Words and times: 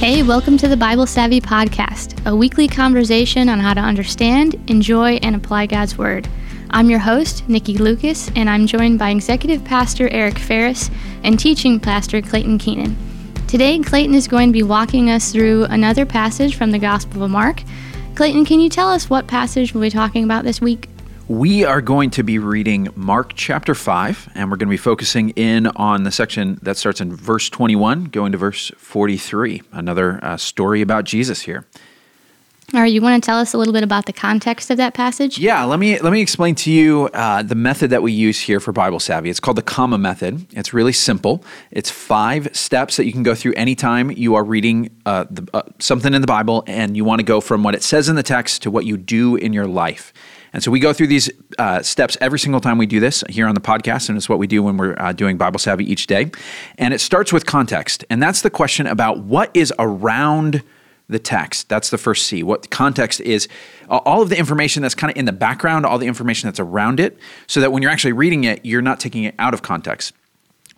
Hey, 0.00 0.22
welcome 0.22 0.56
to 0.56 0.66
the 0.66 0.78
Bible 0.78 1.06
Savvy 1.06 1.42
Podcast, 1.42 2.24
a 2.24 2.34
weekly 2.34 2.66
conversation 2.66 3.50
on 3.50 3.58
how 3.60 3.74
to 3.74 3.80
understand, 3.80 4.54
enjoy, 4.66 5.16
and 5.16 5.36
apply 5.36 5.66
God's 5.66 5.98
Word. 5.98 6.26
I'm 6.70 6.88
your 6.88 7.00
host, 7.00 7.46
Nikki 7.50 7.76
Lucas, 7.76 8.30
and 8.34 8.48
I'm 8.48 8.66
joined 8.66 8.98
by 8.98 9.10
Executive 9.10 9.62
Pastor 9.62 10.08
Eric 10.08 10.38
Ferris 10.38 10.90
and 11.22 11.38
Teaching 11.38 11.78
Pastor 11.78 12.22
Clayton 12.22 12.56
Keenan. 12.56 12.96
Today, 13.46 13.78
Clayton 13.78 14.14
is 14.14 14.26
going 14.26 14.48
to 14.48 14.54
be 14.54 14.62
walking 14.62 15.10
us 15.10 15.32
through 15.32 15.64
another 15.64 16.06
passage 16.06 16.56
from 16.56 16.70
the 16.70 16.78
Gospel 16.78 17.24
of 17.24 17.30
Mark. 17.30 17.62
Clayton, 18.14 18.46
can 18.46 18.58
you 18.58 18.70
tell 18.70 18.88
us 18.88 19.10
what 19.10 19.26
passage 19.26 19.74
we'll 19.74 19.82
be 19.82 19.90
talking 19.90 20.24
about 20.24 20.44
this 20.44 20.62
week? 20.62 20.88
We 21.30 21.64
are 21.64 21.80
going 21.80 22.10
to 22.10 22.24
be 22.24 22.40
reading 22.40 22.88
Mark 22.96 23.34
chapter 23.36 23.72
5, 23.72 24.32
and 24.34 24.50
we're 24.50 24.56
going 24.56 24.66
to 24.66 24.72
be 24.72 24.76
focusing 24.76 25.30
in 25.30 25.68
on 25.68 26.02
the 26.02 26.10
section 26.10 26.58
that 26.62 26.76
starts 26.76 27.00
in 27.00 27.14
verse 27.14 27.48
21, 27.48 28.06
going 28.06 28.32
to 28.32 28.38
verse 28.38 28.72
43. 28.76 29.62
Another 29.70 30.18
uh, 30.24 30.36
story 30.36 30.82
about 30.82 31.04
Jesus 31.04 31.42
here. 31.42 31.66
All 32.74 32.80
right, 32.80 32.92
you 32.92 33.00
want 33.00 33.22
to 33.22 33.24
tell 33.24 33.38
us 33.38 33.54
a 33.54 33.58
little 33.58 33.72
bit 33.72 33.84
about 33.84 34.06
the 34.06 34.12
context 34.12 34.70
of 34.70 34.76
that 34.78 34.92
passage? 34.92 35.38
Yeah, 35.38 35.62
let 35.62 35.78
me 35.78 36.00
let 36.00 36.12
me 36.12 36.20
explain 36.20 36.56
to 36.56 36.70
you 36.72 37.08
uh, 37.14 37.44
the 37.44 37.54
method 37.54 37.90
that 37.90 38.02
we 38.02 38.10
use 38.10 38.40
here 38.40 38.58
for 38.58 38.72
Bible 38.72 38.98
Savvy. 38.98 39.30
It's 39.30 39.38
called 39.38 39.56
the 39.56 39.62
comma 39.62 39.98
method. 39.98 40.46
It's 40.50 40.74
really 40.74 40.92
simple. 40.92 41.44
It's 41.70 41.92
five 41.92 42.48
steps 42.56 42.96
that 42.96 43.06
you 43.06 43.12
can 43.12 43.22
go 43.22 43.36
through 43.36 43.54
anytime 43.54 44.10
you 44.10 44.34
are 44.34 44.42
reading 44.42 44.90
uh, 45.06 45.26
the, 45.30 45.48
uh, 45.54 45.62
something 45.78 46.12
in 46.12 46.22
the 46.22 46.26
Bible, 46.26 46.64
and 46.66 46.96
you 46.96 47.04
want 47.04 47.20
to 47.20 47.24
go 47.24 47.40
from 47.40 47.62
what 47.62 47.76
it 47.76 47.84
says 47.84 48.08
in 48.08 48.16
the 48.16 48.24
text 48.24 48.62
to 48.62 48.70
what 48.72 48.84
you 48.84 48.96
do 48.96 49.36
in 49.36 49.52
your 49.52 49.68
life. 49.68 50.12
And 50.52 50.62
so 50.62 50.70
we 50.70 50.80
go 50.80 50.92
through 50.92 51.08
these 51.08 51.30
uh, 51.58 51.82
steps 51.82 52.16
every 52.20 52.38
single 52.38 52.60
time 52.60 52.78
we 52.78 52.86
do 52.86 53.00
this 53.00 53.22
here 53.28 53.46
on 53.46 53.54
the 53.54 53.60
podcast, 53.60 54.08
and 54.08 54.18
it's 54.18 54.28
what 54.28 54.38
we 54.38 54.46
do 54.46 54.62
when 54.62 54.76
we're 54.76 54.96
uh, 54.98 55.12
doing 55.12 55.36
Bible 55.36 55.58
Savvy 55.58 55.90
each 55.90 56.06
day. 56.06 56.30
And 56.78 56.92
it 56.92 57.00
starts 57.00 57.32
with 57.32 57.46
context, 57.46 58.04
and 58.10 58.22
that's 58.22 58.42
the 58.42 58.50
question 58.50 58.86
about 58.86 59.20
what 59.20 59.50
is 59.54 59.72
around 59.78 60.62
the 61.08 61.18
text. 61.18 61.68
That's 61.68 61.90
the 61.90 61.98
first 61.98 62.26
C. 62.26 62.42
What 62.42 62.70
context 62.70 63.20
is 63.20 63.48
all 63.88 64.22
of 64.22 64.28
the 64.28 64.38
information 64.38 64.82
that's 64.82 64.94
kind 64.94 65.10
of 65.10 65.16
in 65.16 65.24
the 65.24 65.32
background, 65.32 65.84
all 65.84 65.98
the 65.98 66.06
information 66.06 66.46
that's 66.46 66.60
around 66.60 67.00
it, 67.00 67.18
so 67.46 67.60
that 67.60 67.72
when 67.72 67.82
you're 67.82 67.90
actually 67.90 68.12
reading 68.12 68.44
it, 68.44 68.64
you're 68.64 68.82
not 68.82 69.00
taking 69.00 69.24
it 69.24 69.34
out 69.38 69.52
of 69.52 69.62
context 69.62 70.14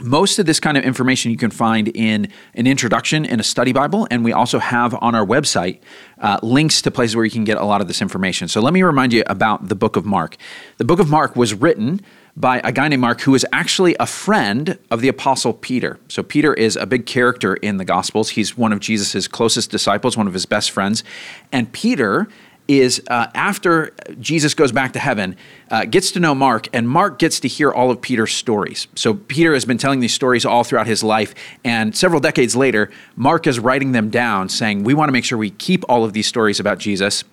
most 0.03 0.39
of 0.39 0.47
this 0.47 0.61
kind 0.61 0.77
of 0.77 0.85
information 0.85 1.31
you 1.31 1.37
can 1.37 1.51
find 1.51 1.89
in 1.89 2.29
an 2.55 2.67
introduction 2.67 3.25
in 3.25 3.41
a 3.41 3.43
study 3.43 3.73
Bible, 3.73 4.07
and 4.11 4.25
we 4.25 4.33
also 4.33 4.59
have 4.59 4.95
on 5.01 5.15
our 5.15 5.25
website 5.25 5.81
uh, 6.19 6.39
links 6.43 6.83
to 6.83 6.91
places 6.91 7.17
where 7.17 7.25
you 7.25 7.31
can 7.31 7.45
get 7.45 7.59
a 7.59 7.65
lot 7.65 7.81
of 7.81 7.89
this 7.89 8.03
information. 8.03 8.49
So 8.49 8.61
let 8.61 8.73
me 8.73 8.83
remind 8.83 9.13
you 9.13 9.23
about 9.27 9.69
the 9.69 9.75
book 9.75 9.97
of 9.97 10.05
Mark. 10.05 10.37
The 10.79 10.85
book 10.85 11.01
of 11.01 11.09
Mark 11.09 11.37
was 11.37 11.55
written 11.55 12.01
by 12.37 12.61
a 12.65 12.73
guy 12.73 12.89
named 12.89 13.03
Mark 13.03 13.21
who 13.21 13.33
was 13.33 13.45
actually 13.53 13.95
a 14.01 14.07
friend 14.07 14.79
of 14.91 15.03
the 15.03 15.09
apostle 15.09 15.53
Peter. 15.53 15.99
So 16.09 16.23
Peter 16.23 16.55
is 16.55 16.77
a 16.77 16.87
big 16.87 17.05
character 17.05 17.55
in 17.55 17.77
the 17.77 17.85
Gospels. 17.85 18.31
He's 18.31 18.57
one 18.57 18.73
of 18.73 18.81
Jesus' 18.81 19.29
closest 19.29 19.71
disciples, 19.71 20.17
one 20.17 20.27
of 20.27 20.33
his 20.33 20.47
best 20.47 20.71
friends. 20.71 21.05
And 21.51 21.71
Peter 21.73 22.29
is 22.69 23.03
uh, 23.09 23.27
after 23.35 23.93
Jesus 24.21 24.55
goes 24.55 24.73
back 24.73 24.93
to 24.93 24.99
heaven, 24.99 25.37
uh, 25.71 25.85
gets 25.85 26.11
to 26.13 26.21
know 26.21 26.35
Mark, 26.35 26.69
and 26.73 26.89
Mark 26.89 27.19
gets 27.19 27.41
to 27.41 27.49
hear 27.49 27.71
all 27.71 27.91
of 27.91 28.01
Peter's 28.01 28.33
stories. 28.33 28.89
So 28.95 29.15
Peter 29.15 29.53
has 29.55 29.65
been 29.65 29.79
telling 29.79 30.01
these 30.01 30.15
stories 30.15 30.45
all 30.45 30.65
throughout 30.65 30.87
his 30.87 31.03
life, 31.03 31.35
and 31.65 31.97
several 31.97 32.21
decades 32.21 32.55
later, 32.57 32.91
Mark 33.17 33.47
is 33.47 33.59
writing 33.59 33.93
them 33.93 34.11
down, 34.11 34.49
saying, 34.49 34.85
We 34.85 34.95
want 34.95 35.09
to 35.09 35.13
make 35.13 35.25
sure 35.25 35.39
we 35.39 35.51
keep 35.51 35.85
all 35.89 36.05
of 36.05 36.13
these 36.13 36.27
stories 36.27 36.61
about 36.61 36.79
Jesus. 36.79 37.25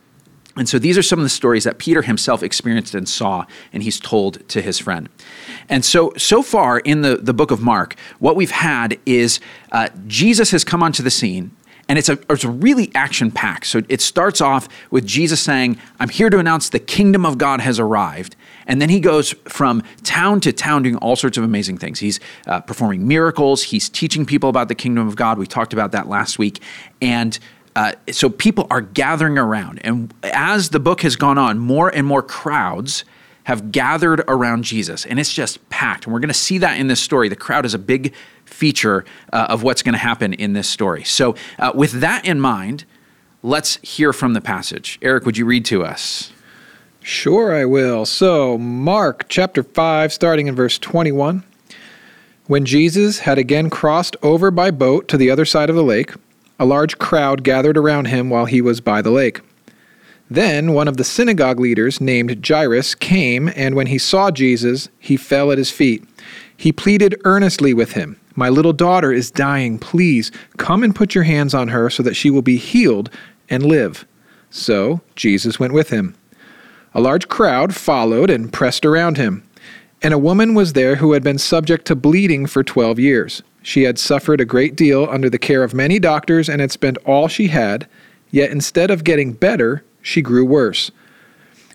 And 0.56 0.68
so 0.68 0.78
these 0.78 0.98
are 0.98 1.04
some 1.04 1.20
of 1.20 1.24
the 1.24 1.30
stories 1.30 1.64
that 1.64 1.78
Peter 1.78 2.02
himself 2.02 2.44
experienced 2.44 2.94
and 2.94 3.08
saw, 3.08 3.46
and 3.72 3.82
he's 3.82 4.00
told 4.00 4.48
to 4.50 4.62
his 4.62 4.78
friend. 4.78 5.08
And 5.70 5.86
so, 5.86 6.12
so 6.18 6.42
far 6.42 6.80
in 6.80 7.02
the, 7.02 7.16
the 7.18 7.34
book 7.34 7.52
of 7.52 7.62
Mark, 7.62 7.96
what 8.18 8.36
we've 8.36 8.52
had 8.52 9.00
is 9.06 9.40
uh, 9.72 9.90
Jesus 10.08 10.52
has 10.52 10.66
come 10.66 10.84
onto 10.84 11.02
the 11.02 11.12
scene 11.12 11.52
and 11.90 11.98
it's 11.98 12.08
a, 12.08 12.20
it's 12.30 12.46
really 12.46 12.92
action 12.94 13.32
packed. 13.32 13.66
So 13.66 13.82
it 13.90 14.00
starts 14.00 14.40
off 14.40 14.70
with 14.92 15.08
Jesus 15.08 15.42
saying, 15.42 15.80
I'm 16.00 16.10
here 16.10 16.30
to 16.30 16.38
announce 16.38 16.70
the 16.70 16.80
kingdom 16.80 17.26
of 17.26 17.40
God 17.40 17.62
has 17.62 17.80
arrived. 17.80 18.36
And 18.68 18.80
then 18.80 18.90
he 18.90 19.00
goes 19.00 19.32
from 19.46 19.82
town 20.04 20.40
to 20.42 20.54
town 20.54 20.84
doing 20.84 20.98
all 20.98 21.16
sorts 21.16 21.38
of 21.38 21.44
amazing 21.44 21.80
things. 21.80 22.00
He's 22.00 22.20
uh, 22.46 22.62
performing 22.62 23.08
miracles, 23.08 23.64
he's 23.64 23.90
teaching 23.90 24.26
people 24.26 24.50
about 24.50 24.68
the 24.68 24.76
kingdom 24.76 25.08
of 25.08 25.16
God. 25.16 25.40
We 25.40 25.48
talked 25.48 25.74
about 25.74 25.92
that 25.94 26.08
last 26.08 26.38
week. 26.38 26.62
And 27.02 27.38
uh, 27.76 27.94
so 28.12 28.30
people 28.30 28.68
are 28.70 28.82
gathering 28.82 29.40
around. 29.40 29.80
And 29.84 30.14
as 30.22 30.70
the 30.70 30.80
book 30.80 31.02
has 31.02 31.16
gone 31.16 31.40
on, 31.40 31.58
more 31.58 31.90
and 31.90 32.06
more 32.06 32.22
crowds 32.22 33.04
have 33.50 33.72
gathered 33.72 34.24
around 34.28 34.64
Jesus, 34.64 35.08
and 35.08 35.20
it's 35.20 35.34
just 35.34 35.68
packed. 35.70 36.06
And 36.06 36.14
we're 36.14 36.20
going 36.20 36.28
to 36.28 36.36
see 36.36 36.60
that 36.60 36.80
in 36.80 36.86
this 36.86 37.02
story. 37.02 37.30
The 37.30 37.36
crowd 37.36 37.66
is 37.66 37.74
a 37.74 37.80
big 37.80 38.14
feature 38.50 39.06
uh, 39.32 39.48
of 39.50 39.64
what's 39.64 39.82
going 39.82 39.94
to 39.94 40.00
happen 40.00 40.34
in 40.34 40.54
this 40.54 40.68
story. 40.68 41.04
So, 41.04 41.36
uh, 41.58 41.72
with 41.74 41.94
that 41.94 42.26
in 42.26 42.40
mind, 42.40 42.86
let's 43.44 43.78
hear 43.78 44.12
from 44.12 44.34
the 44.34 44.42
passage. 44.42 45.00
Eric, 45.02 45.26
would 45.26 45.38
you 45.38 45.46
read 45.46 45.66
to 45.66 45.84
us? 45.84 46.32
Sure, 47.02 47.56
I 47.56 47.66
will. 47.66 48.06
So, 48.06 48.58
Mark 48.58 49.26
chapter 49.30 49.64
5, 49.64 50.12
starting 50.12 50.48
in 50.48 50.56
verse 50.56 50.78
21. 50.78 51.44
When 52.48 52.66
Jesus 52.66 53.20
had 53.20 53.38
again 53.38 53.70
crossed 53.70 54.16
over 54.24 54.52
by 54.52 54.72
boat 54.72 55.08
to 55.10 55.18
the 55.18 55.30
other 55.30 55.46
side 55.46 55.70
of 55.70 55.76
the 55.76 55.84
lake, 55.84 56.14
a 56.60 56.66
large 56.66 56.98
crowd 56.98 57.44
gathered 57.44 57.78
around 57.78 58.06
him 58.06 58.30
while 58.30 58.46
he 58.46 58.60
was 58.60 58.82
by 58.82 59.02
the 59.02 59.12
lake. 59.12 59.42
Then 60.30 60.74
one 60.74 60.88
of 60.88 60.98
the 60.98 61.04
synagogue 61.04 61.60
leaders, 61.60 62.02
named 62.02 62.46
Jairus, 62.46 62.96
came, 62.96 63.52
and 63.56 63.76
when 63.76 63.88
he 63.88 63.98
saw 63.98 64.30
Jesus, 64.30 64.90
he 65.00 65.16
fell 65.16 65.52
at 65.52 65.58
his 65.58 65.72
feet. 65.72 66.04
He 66.60 66.72
pleaded 66.72 67.16
earnestly 67.24 67.74
with 67.74 67.94
him 67.94 68.20
my 68.40 68.48
little 68.48 68.72
daughter 68.72 69.12
is 69.12 69.30
dying. 69.30 69.78
Please 69.78 70.32
come 70.56 70.82
and 70.82 70.96
put 70.96 71.14
your 71.14 71.26
hands 71.26 71.54
on 71.54 71.68
her 71.68 71.90
so 71.90 72.02
that 72.04 72.16
she 72.16 72.30
will 72.30 72.42
be 72.42 72.56
healed 72.56 73.10
and 73.50 73.66
live. 73.66 74.08
So 74.50 75.02
Jesus 75.18 75.60
went 75.60 75.74
with 75.74 75.90
him. 75.90 76.16
A 76.94 77.02
large 77.02 77.28
crowd 77.28 77.76
followed 77.76 78.30
and 78.30 78.52
pressed 78.52 78.86
around 78.86 79.18
him. 79.18 79.44
And 80.02 80.14
a 80.14 80.18
woman 80.18 80.54
was 80.54 80.72
there 80.72 80.96
who 80.96 81.12
had 81.12 81.22
been 81.22 81.38
subject 81.38 81.86
to 81.88 81.98
bleeding 81.98 82.46
for 82.46 82.64
twelve 82.64 82.98
years. 82.98 83.44
She 83.62 83.84
had 83.84 84.00
suffered 84.00 84.40
a 84.40 84.46
great 84.46 84.78
deal 84.78 85.06
under 85.12 85.30
the 85.30 85.38
care 85.38 85.62
of 85.62 85.74
many 85.74 86.00
doctors 86.00 86.48
and 86.48 86.62
had 86.62 86.72
spent 86.72 86.98
all 87.06 87.28
she 87.28 87.48
had, 87.50 87.90
yet 88.32 88.52
instead 88.52 88.90
of 88.90 89.04
getting 89.04 89.34
better, 89.34 89.84
she 90.02 90.22
grew 90.22 90.46
worse. 90.46 90.92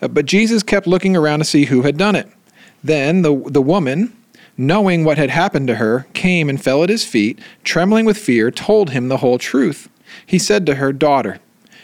Uh, 0.00 0.08
but 0.08 0.26
Jesus 0.26 0.62
kept 0.62 0.86
looking 0.86 1.16
around 1.16 1.40
to 1.40 1.44
see 1.44 1.66
who 1.66 1.82
had 1.82 1.96
done 1.96 2.14
it. 2.14 2.28
Then 2.82 3.22
the, 3.22 3.34
the 3.46 3.62
woman, 3.62 4.16
knowing 4.56 5.04
what 5.04 5.18
had 5.18 5.30
happened 5.30 5.66
to 5.68 5.76
her, 5.76 6.06
came 6.12 6.48
and 6.48 6.62
fell 6.62 6.82
at 6.82 6.88
his 6.88 7.04
feet, 7.04 7.38
trembling 7.64 8.04
with 8.04 8.18
fear, 8.18 8.50
told 8.50 8.90
him 8.90 9.08
the 9.08 9.18
whole 9.18 9.38
truth. 9.38 9.88
He 10.24 10.38
said 10.38 10.66
to 10.66 10.76
her, 10.76 10.92
Daughter, 10.92 11.40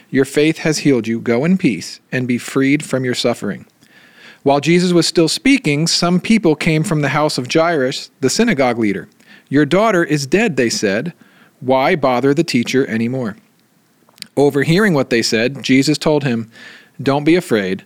your 0.09 0.25
faith 0.25 0.59
has 0.59 0.79
healed 0.79 1.07
you. 1.07 1.19
Go 1.19 1.43
in 1.43 1.57
peace 1.57 1.99
and 2.11 2.27
be 2.27 2.37
freed 2.37 2.83
from 2.85 3.03
your 3.03 3.15
suffering. 3.15 3.65
While 4.43 4.59
Jesus 4.59 4.91
was 4.91 5.07
still 5.07 5.29
speaking, 5.29 5.87
some 5.87 6.19
people 6.19 6.55
came 6.55 6.83
from 6.83 7.01
the 7.01 7.09
house 7.09 7.37
of 7.37 7.51
Jairus, 7.51 8.11
the 8.19 8.29
synagogue 8.29 8.77
leader. 8.77 9.07
Your 9.49 9.65
daughter 9.65 10.03
is 10.03 10.27
dead, 10.27 10.55
they 10.57 10.69
said. 10.69 11.13
Why 11.61 11.95
bother 11.95 12.33
the 12.33 12.43
teacher 12.43 12.85
any 12.85 13.07
more? 13.07 13.37
Overhearing 14.35 14.93
what 14.93 15.09
they 15.09 15.21
said, 15.21 15.63
Jesus 15.63 15.97
told 15.97 16.23
him, 16.23 16.51
Don't 17.01 17.23
be 17.23 17.35
afraid, 17.35 17.85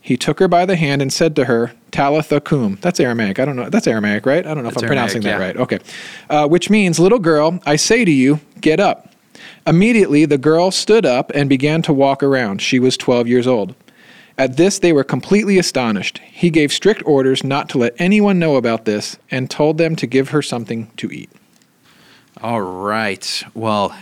He 0.00 0.16
took 0.16 0.38
her 0.40 0.48
by 0.48 0.64
the 0.64 0.76
hand 0.76 1.02
and 1.02 1.12
said 1.12 1.36
to 1.36 1.44
her, 1.44 1.72
Talitha 1.90 2.40
cum. 2.40 2.78
That's 2.80 2.98
Aramaic. 3.00 3.38
I 3.38 3.44
don't 3.44 3.56
know. 3.56 3.68
That's 3.68 3.86
Aramaic, 3.86 4.24
right? 4.24 4.46
I 4.46 4.54
don't 4.54 4.64
know 4.64 4.70
That's 4.70 4.76
if 4.76 4.82
I'm 4.84 4.92
Aramaic, 4.92 5.10
pronouncing 5.12 5.22
that 5.22 5.38
yeah. 5.38 5.46
right. 5.46 5.56
Okay. 5.56 5.78
Uh, 6.30 6.48
which 6.48 6.70
means, 6.70 6.98
little 6.98 7.18
girl, 7.18 7.60
I 7.66 7.76
say 7.76 8.04
to 8.04 8.10
you, 8.10 8.40
get 8.60 8.80
up. 8.80 9.14
Immediately, 9.66 10.24
the 10.24 10.38
girl 10.38 10.70
stood 10.70 11.04
up 11.04 11.30
and 11.34 11.48
began 11.48 11.82
to 11.82 11.92
walk 11.92 12.22
around. 12.22 12.62
She 12.62 12.78
was 12.78 12.96
12 12.96 13.28
years 13.28 13.46
old. 13.46 13.74
At 14.38 14.56
this, 14.56 14.78
they 14.78 14.94
were 14.94 15.04
completely 15.04 15.58
astonished. 15.58 16.18
He 16.18 16.48
gave 16.48 16.72
strict 16.72 17.02
orders 17.04 17.44
not 17.44 17.68
to 17.70 17.78
let 17.78 17.94
anyone 17.98 18.38
know 18.38 18.56
about 18.56 18.86
this 18.86 19.18
and 19.30 19.50
told 19.50 19.76
them 19.76 19.96
to 19.96 20.06
give 20.06 20.30
her 20.30 20.40
something 20.40 20.90
to 20.96 21.10
eat. 21.10 21.30
All 22.42 22.62
right. 22.62 23.42
Well, 23.52 23.94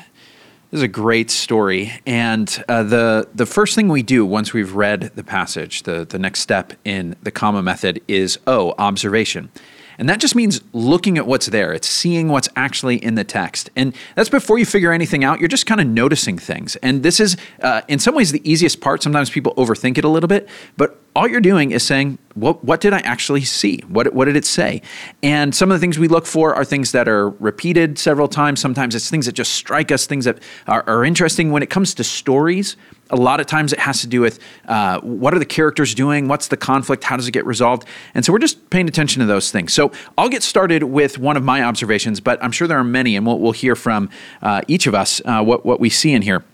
this 0.71 0.79
is 0.79 0.83
a 0.83 0.89
great 0.89 1.31
story, 1.31 1.93
and 2.07 2.65
uh, 2.69 2.83
the 2.83 3.29
the 3.35 3.47
first 3.47 3.75
thing 3.75 3.89
we 3.89 4.03
do 4.03 4.27
once 4.27 4.53
we've 4.53 4.75
read 4.75 5.13
the 5.15 5.25
passage, 5.25 5.85
the 5.85 6.05
the 6.05 6.19
next 6.19 6.41
step 6.41 6.75
in 6.85 7.17
the 7.23 7.31
comma 7.31 7.63
method 7.63 8.03
is 8.07 8.39
oh 8.47 8.75
observation. 8.79 9.51
And 9.99 10.09
that 10.09 10.21
just 10.21 10.37
means 10.37 10.61
looking 10.73 11.19
at 11.19 11.27
what's 11.27 11.47
there. 11.47 11.73
It's 11.73 11.89
seeing 11.89 12.29
what's 12.29 12.49
actually 12.55 13.03
in 13.03 13.17
the 13.17 13.25
text. 13.25 13.69
And 13.75 13.97
that's 14.15 14.29
before 14.29 14.57
you 14.57 14.65
figure 14.65 14.93
anything 14.93 15.25
out. 15.25 15.41
You're 15.41 15.49
just 15.49 15.67
kind 15.67 15.81
of 15.81 15.89
noticing 15.89 16.39
things. 16.39 16.77
And 16.77 17.03
this 17.03 17.19
is, 17.19 17.37
uh, 17.63 17.81
in 17.89 17.99
some 17.99 18.15
ways, 18.15 18.31
the 18.31 18.49
easiest 18.49 18.81
part. 18.81 19.03
Sometimes 19.03 19.29
people 19.29 19.55
overthink 19.57 19.99
it 19.99 20.05
a 20.05 20.09
little 20.09 20.29
bit. 20.29 20.49
But 20.77 21.01
all 21.17 21.27
you're 21.27 21.41
doing 21.41 21.73
is 21.73 21.83
saying, 21.83 22.19
what, 22.35 22.63
what 22.65 22.81
did 22.81 22.93
I 22.93 23.01
actually 23.01 23.45
see? 23.45 23.79
What, 23.89 24.13
what 24.15 24.27
did 24.27 24.37
it 24.37 24.45
say? 24.45 24.83
And 25.23 25.55
some 25.55 25.71
of 25.71 25.75
the 25.75 25.81
things 25.81 25.99
we 25.99 26.07
look 26.07 26.27
for 26.27 26.55
are 26.55 26.65
things 26.65 26.93
that 26.93 27.09
are 27.09 27.31
repeated 27.31 27.99
several 27.99 28.29
times. 28.29 28.61
Sometimes 28.61 28.95
it's 28.95 29.11
things 29.11 29.27
that 29.27 29.33
just 29.33 29.53
strike 29.55 29.91
us, 29.91 30.07
things 30.07 30.25
that 30.27 30.39
are, 30.67 30.85
are 30.87 31.05
interesting. 31.05 31.51
When 31.51 31.63
it 31.63 31.71
comes 31.71 31.95
to 31.95 32.05
stories, 32.05 32.77
a 33.11 33.17
lot 33.17 33.41
of 33.41 33.47
times 33.47 33.73
it 33.73 33.81
has 33.81 34.01
to 34.03 34.07
do 34.07 34.21
with 34.21 34.39
uh, 34.67 35.01
what 35.01 35.35
are 35.35 35.39
the 35.39 35.47
characters 35.47 35.95
doing? 35.95 36.29
What's 36.29 36.49
the 36.49 36.57
conflict? 36.57 37.03
How 37.05 37.17
does 37.17 37.27
it 37.27 37.33
get 37.33 37.47
resolved? 37.47 37.87
And 38.15 38.25
so 38.25 38.33
we're 38.33 38.39
just 38.39 38.71
paying 38.71 38.89
attention 38.89 39.21
to 39.21 39.27
those 39.27 39.51
things. 39.51 39.73
So 39.73 39.91
I'll 40.17 40.29
get 40.29 40.43
started 40.43 40.85
with 40.85 41.19
one 41.19 41.37
of 41.37 41.43
my 41.43 41.63
observations, 41.63 42.21
but 42.21 42.43
I'm 42.45 42.53
sure 42.53 42.69
there 42.69 42.79
are 42.79 42.85
many, 42.85 43.17
and 43.17 43.27
we'll, 43.27 43.39
we'll 43.39 43.53
hear 43.53 43.75
from 43.75 44.11
uh, 44.43 44.63
each 44.69 44.87
of 44.87 44.95
us 44.95 45.21
uh, 45.25 45.43
what, 45.43 45.67
what 45.67 45.81
we 45.81 45.91
see 45.91 46.13
in 46.13 46.23
here. 46.23 46.45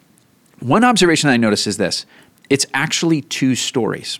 One 0.60 0.84
observation 0.84 1.28
I 1.28 1.36
notice 1.36 1.66
is 1.66 1.76
this 1.76 2.06
it's 2.48 2.66
actually 2.72 3.20
two 3.22 3.54
stories. 3.54 4.18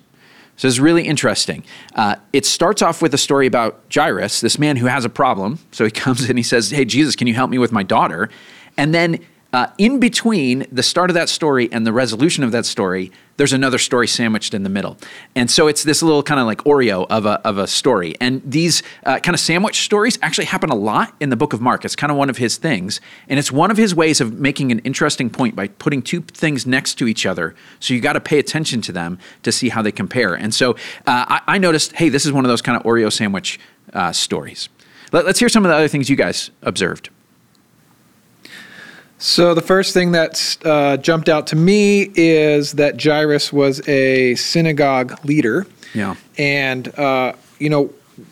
So 0.57 0.69
it's 0.69 0.79
really 0.79 1.05
interesting. 1.05 1.65
Uh, 1.95 2.17
it 2.33 2.47
starts 2.47 2.81
off 2.83 3.03
with 3.03 3.13
a 3.13 3.19
story 3.19 3.47
about 3.47 3.83
Jairus, 3.93 4.41
this 4.41 4.59
man 4.59 4.77
who 4.77 4.87
has 4.87 5.05
a 5.05 5.09
problem. 5.09 5.59
So 5.73 5.85
he 5.85 5.91
comes 6.05 6.29
and 6.29 6.39
he 6.39 6.43
says, 6.43 6.71
Hey, 6.71 6.85
Jesus, 6.85 7.17
can 7.17 7.27
you 7.27 7.35
help 7.35 7.51
me 7.51 7.59
with 7.59 7.73
my 7.73 7.83
daughter? 7.83 8.29
And 8.77 8.95
then 8.95 9.21
uh, 9.55 9.69
in 9.79 10.01
between 10.01 10.67
the 10.73 10.83
start 10.83 11.11
of 11.11 11.15
that 11.15 11.29
story 11.29 11.69
and 11.71 11.87
the 11.87 11.93
resolution 11.93 12.43
of 12.43 12.51
that 12.51 12.67
story, 12.67 13.13
there's 13.37 13.53
another 13.53 13.79
story 13.79 14.09
sandwiched 14.09 14.53
in 14.53 14.65
the 14.65 14.69
middle. 14.69 14.97
And 15.37 15.49
so 15.49 15.69
it's 15.69 15.85
this 15.85 16.03
little 16.03 16.25
kind 16.25 16.41
of 16.41 16.47
like 16.47 16.59
Oreo 16.65 17.07
of 17.09 17.25
a, 17.25 17.41
of 17.47 17.57
a 17.57 17.69
story. 17.69 18.17
And 18.21 18.43
these 18.45 18.83
uh, 19.07 19.21
kind 19.21 19.33
of 19.33 19.39
sandwich 19.39 19.83
stories 19.83 20.19
actually 20.23 20.47
happen 20.47 20.71
a 20.71 20.75
lot 20.75 21.15
in 21.21 21.31
the 21.31 21.37
book 21.37 21.53
of 21.53 21.61
Mark. 21.61 21.85
It's 21.85 21.95
kind 21.95 22.11
of 22.11 22.17
one 22.19 22.31
of 22.31 22.39
his 22.39 22.57
things. 22.57 23.01
And 23.29 23.39
it's 23.39 23.53
one 23.53 23.71
of 23.71 23.77
his 23.77 23.95
ways 23.95 24.21
of 24.21 24.41
making 24.41 24.73
an 24.73 24.81
interesting 24.81 25.31
point 25.31 25.55
by 25.55 25.69
putting 25.69 26.03
two 26.03 26.23
things 26.23 26.67
next 26.67 26.97
to 26.97 27.07
each 27.07 27.25
other. 27.25 27.55
So 27.79 27.95
you 27.95 28.01
got 28.01 28.15
to 28.15 28.21
pay 28.21 28.41
attention 28.41 28.81
to 28.83 28.93
them 28.93 29.21
to 29.45 29.53
see 29.53 29.69
how 29.69 29.83
they 29.83 29.93
compare. 29.93 30.35
And 30.35 30.53
so 30.53 30.73
uh, 31.07 31.27
I, 31.29 31.41
I, 31.47 31.59
noticed, 31.59 31.93
hey, 31.93 32.09
this 32.09 32.27
is 32.27 32.33
one 32.33 32.45
of 32.45 32.49
those 32.49 32.61
kind 32.61 32.77
of 32.77 32.83
Oreo 32.83 33.13
sandwich 33.13 33.61
uh, 33.93 34.11
stories. 34.11 34.69
Let, 35.13 35.27
let's 35.27 35.39
hear 35.39 35.49
some 35.49 35.65
of 35.65 35.69
the 35.69 35.77
other 35.77 35.87
things 35.87 36.11
you 36.11 36.17
guys 36.17 36.51
observed. 36.63 37.11
So 39.19 39.55
the 39.55 39.63
first 39.63 39.95
thing 39.95 40.13
that 40.13 40.57
uh, 40.65 40.97
jumped 40.99 41.29
out 41.29 41.47
to 41.49 41.57
me 41.57 42.11
is 42.15 42.73
that 42.73 43.03
Jairus 43.03 43.53
was 43.53 43.87
a 43.89 44.35
synagogue 44.35 45.25
leader. 45.25 45.67
Yeah. 45.95 46.17
And 46.37 46.97
uh, 46.99 47.35
you 47.59 47.71
know, 47.71 47.91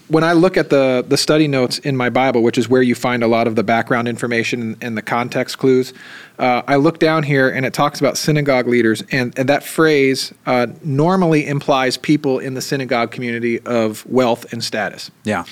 when 0.08 0.22
I 0.24 0.32
look 0.32 0.56
at 0.56 0.70
the 0.70 1.04
the 1.06 1.16
study 1.16 1.48
notes 1.48 1.78
in 1.78 1.96
my 1.96 2.10
Bible, 2.10 2.42
which 2.42 2.58
is 2.58 2.68
where 2.68 2.82
you 2.82 2.94
find 2.94 3.22
a 3.22 3.26
lot 3.26 3.46
of 3.46 3.56
the 3.56 3.64
background 3.64 4.08
information 4.08 4.76
and, 4.80 4.96
the 4.96 5.02
context 5.02 5.58
clues, 5.58 5.92
uh, 6.38 6.62
I 6.68 6.76
look 6.76 6.98
down 6.98 7.22
here 7.22 7.48
and 7.48 7.64
it 7.64 7.72
talks 7.72 7.98
about 7.98 8.16
synagogue 8.16 8.66
leaders, 8.66 9.02
and, 9.10 9.36
and 9.38 9.48
that 9.48 9.64
phrase 9.64 10.32
uh, 10.46 10.66
normally 10.84 11.46
implies 11.46 11.96
people 11.96 12.38
in 12.38 12.54
the 12.54 12.60
synagogue 12.60 13.10
community 13.10 13.60
of 13.60 14.04
wealth 14.06 14.52
and 14.52 14.62
status. 14.62 15.10
Yeah. 15.24 15.44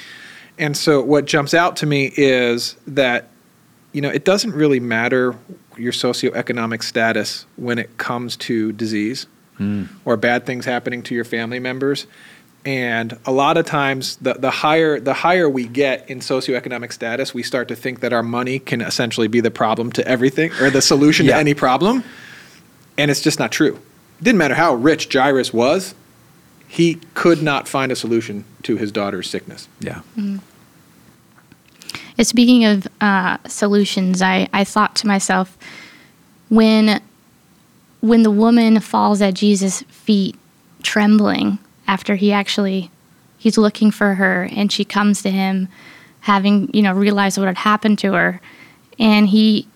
And 0.58 0.76
so 0.76 1.00
what 1.02 1.24
jumps 1.24 1.54
out 1.54 1.76
to 1.76 1.86
me 1.86 2.12
is 2.16 2.76
that 2.86 3.29
you 3.92 4.00
know, 4.00 4.08
it 4.08 4.24
doesn't 4.24 4.52
really 4.52 4.80
matter 4.80 5.36
your 5.76 5.92
socioeconomic 5.92 6.82
status 6.82 7.46
when 7.56 7.78
it 7.78 7.96
comes 7.98 8.36
to 8.36 8.72
disease 8.72 9.26
mm. 9.58 9.88
or 10.04 10.16
bad 10.16 10.46
things 10.46 10.64
happening 10.64 11.02
to 11.04 11.14
your 11.14 11.24
family 11.24 11.58
members. 11.58 12.06
And 12.64 13.18
a 13.24 13.32
lot 13.32 13.56
of 13.56 13.64
times, 13.64 14.16
the, 14.16 14.34
the 14.34 14.50
higher 14.50 15.00
the 15.00 15.14
higher 15.14 15.48
we 15.48 15.66
get 15.66 16.10
in 16.10 16.20
socioeconomic 16.20 16.92
status, 16.92 17.32
we 17.32 17.42
start 17.42 17.68
to 17.68 17.76
think 17.76 18.00
that 18.00 18.12
our 18.12 18.22
money 18.22 18.58
can 18.58 18.82
essentially 18.82 19.28
be 19.28 19.40
the 19.40 19.50
problem 19.50 19.90
to 19.92 20.06
everything 20.06 20.52
or 20.60 20.68
the 20.68 20.82
solution 20.82 21.24
yeah. 21.24 21.34
to 21.34 21.38
any 21.38 21.54
problem. 21.54 22.04
And 22.98 23.10
it's 23.10 23.22
just 23.22 23.38
not 23.38 23.50
true. 23.50 23.76
It 24.18 24.24
didn't 24.24 24.38
matter 24.38 24.54
how 24.54 24.74
rich 24.74 25.10
Jairus 25.10 25.54
was, 25.54 25.94
he 26.68 27.00
could 27.14 27.42
not 27.42 27.66
find 27.66 27.90
a 27.90 27.96
solution 27.96 28.44
to 28.64 28.76
his 28.76 28.92
daughter's 28.92 29.30
sickness. 29.30 29.66
Yeah. 29.80 30.02
Mm-hmm. 30.16 30.38
Speaking 32.20 32.64
of 32.64 32.86
uh, 33.00 33.38
solutions, 33.46 34.22
I, 34.22 34.48
I 34.52 34.64
thought 34.64 34.96
to 34.96 35.06
myself, 35.06 35.56
when 36.48 37.00
when 38.00 38.22
the 38.22 38.30
woman 38.30 38.80
falls 38.80 39.20
at 39.20 39.34
Jesus' 39.34 39.82
feet, 39.82 40.34
trembling 40.82 41.58
after 41.86 42.16
he 42.16 42.32
actually 42.32 42.90
he's 43.38 43.58
looking 43.58 43.90
for 43.90 44.14
her, 44.14 44.48
and 44.52 44.70
she 44.70 44.84
comes 44.84 45.22
to 45.22 45.30
him, 45.30 45.68
having 46.20 46.70
you 46.74 46.82
know 46.82 46.92
realized 46.92 47.38
what 47.38 47.46
had 47.46 47.58
happened 47.58 47.98
to 48.00 48.12
her, 48.12 48.40
and 48.98 49.28
he 49.28 49.66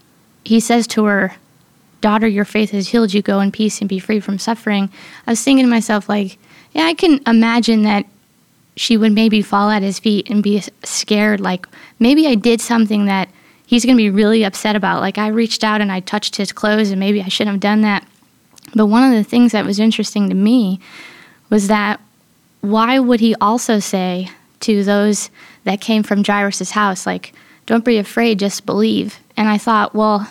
he 0.45 0.61
says 0.61 0.87
to 0.89 1.05
her, 1.05 1.35
"Daughter, 2.01 2.27
your 2.27 2.45
faith 2.45 2.71
has 2.71 2.89
healed 2.89 3.15
you. 3.15 3.23
Go 3.23 3.41
in 3.41 3.53
peace 3.53 3.81
and 3.81 3.89
be 3.89 3.99
free 3.99 4.21
from 4.21 4.39
suffering." 4.39 4.91
I 5.27 5.33
was 5.33 5.43
thinking 5.43 5.65
to 5.65 5.71
myself, 5.71 6.09
like, 6.09 6.39
yeah, 6.73 6.85
I 6.85 6.95
can 6.95 7.21
imagine 7.27 7.83
that 7.83 8.07
she 8.77 8.97
would 8.97 9.13
maybe 9.13 9.43
fall 9.43 9.71
at 9.71 9.83
his 9.83 9.99
feet 9.99 10.29
and 10.29 10.43
be 10.43 10.63
scared 10.83 11.41
like 11.41 11.67
maybe 11.99 12.27
I 12.27 12.35
did 12.35 12.61
something 12.61 13.07
that 13.07 13.29
he's 13.67 13.85
going 13.85 13.97
to 13.97 14.03
be 14.03 14.11
really 14.11 14.45
upset 14.45 14.77
about. 14.77 15.01
Like 15.01 15.19
I 15.19 15.29
reached 15.29 15.65
out 15.65 15.81
and 15.81 15.91
I 15.91 16.01
touched 16.01 16.37
his 16.37 16.53
clothes 16.53 16.91
and 16.91 17.01
maybe 17.01 17.23
I 17.23 17.29
shouldn't 17.29 17.55
have 17.55 17.61
done 17.61 17.83
that. 17.83 18.07
But 18.75 18.87
one 18.87 19.05
of 19.05 19.17
the 19.17 19.29
things 19.29 19.53
that 19.53 19.65
was 19.65 19.79
interesting 19.79 20.29
to 20.29 20.35
me 20.35 20.81
was 21.51 21.69
that 21.69 22.01
why 22.61 22.99
would 22.99 23.21
he 23.21 23.35
also 23.41 23.79
say 23.79 24.31
to 24.61 24.83
those 24.83 25.31
that 25.65 25.81
came 25.81 26.03
from 26.03 26.25
Jairus' 26.25 26.71
house 26.71 27.07
like 27.07 27.33
don't 27.67 27.85
be 27.85 27.99
afraid 27.99 28.39
just 28.39 28.67
believe. 28.67 29.19
And 29.37 29.49
I 29.49 29.59
thought 29.59 29.95
well 29.95 30.31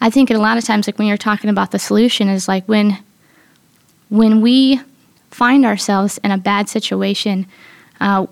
I 0.00 0.10
think 0.10 0.30
a 0.30 0.38
lot 0.38 0.58
of 0.58 0.64
times 0.64 0.86
like 0.86 0.98
when 0.98 1.06
you're 1.06 1.16
talking 1.16 1.50
about 1.50 1.70
the 1.70 1.78
solution 1.78 2.28
is 2.28 2.48
like 2.48 2.66
when 2.66 2.98
when 4.08 4.40
we 4.40 4.80
find 5.30 5.64
ourselves 5.64 6.18
in 6.24 6.30
a 6.30 6.38
bad 6.38 6.68
situation, 6.68 7.46
uh, 8.00 8.26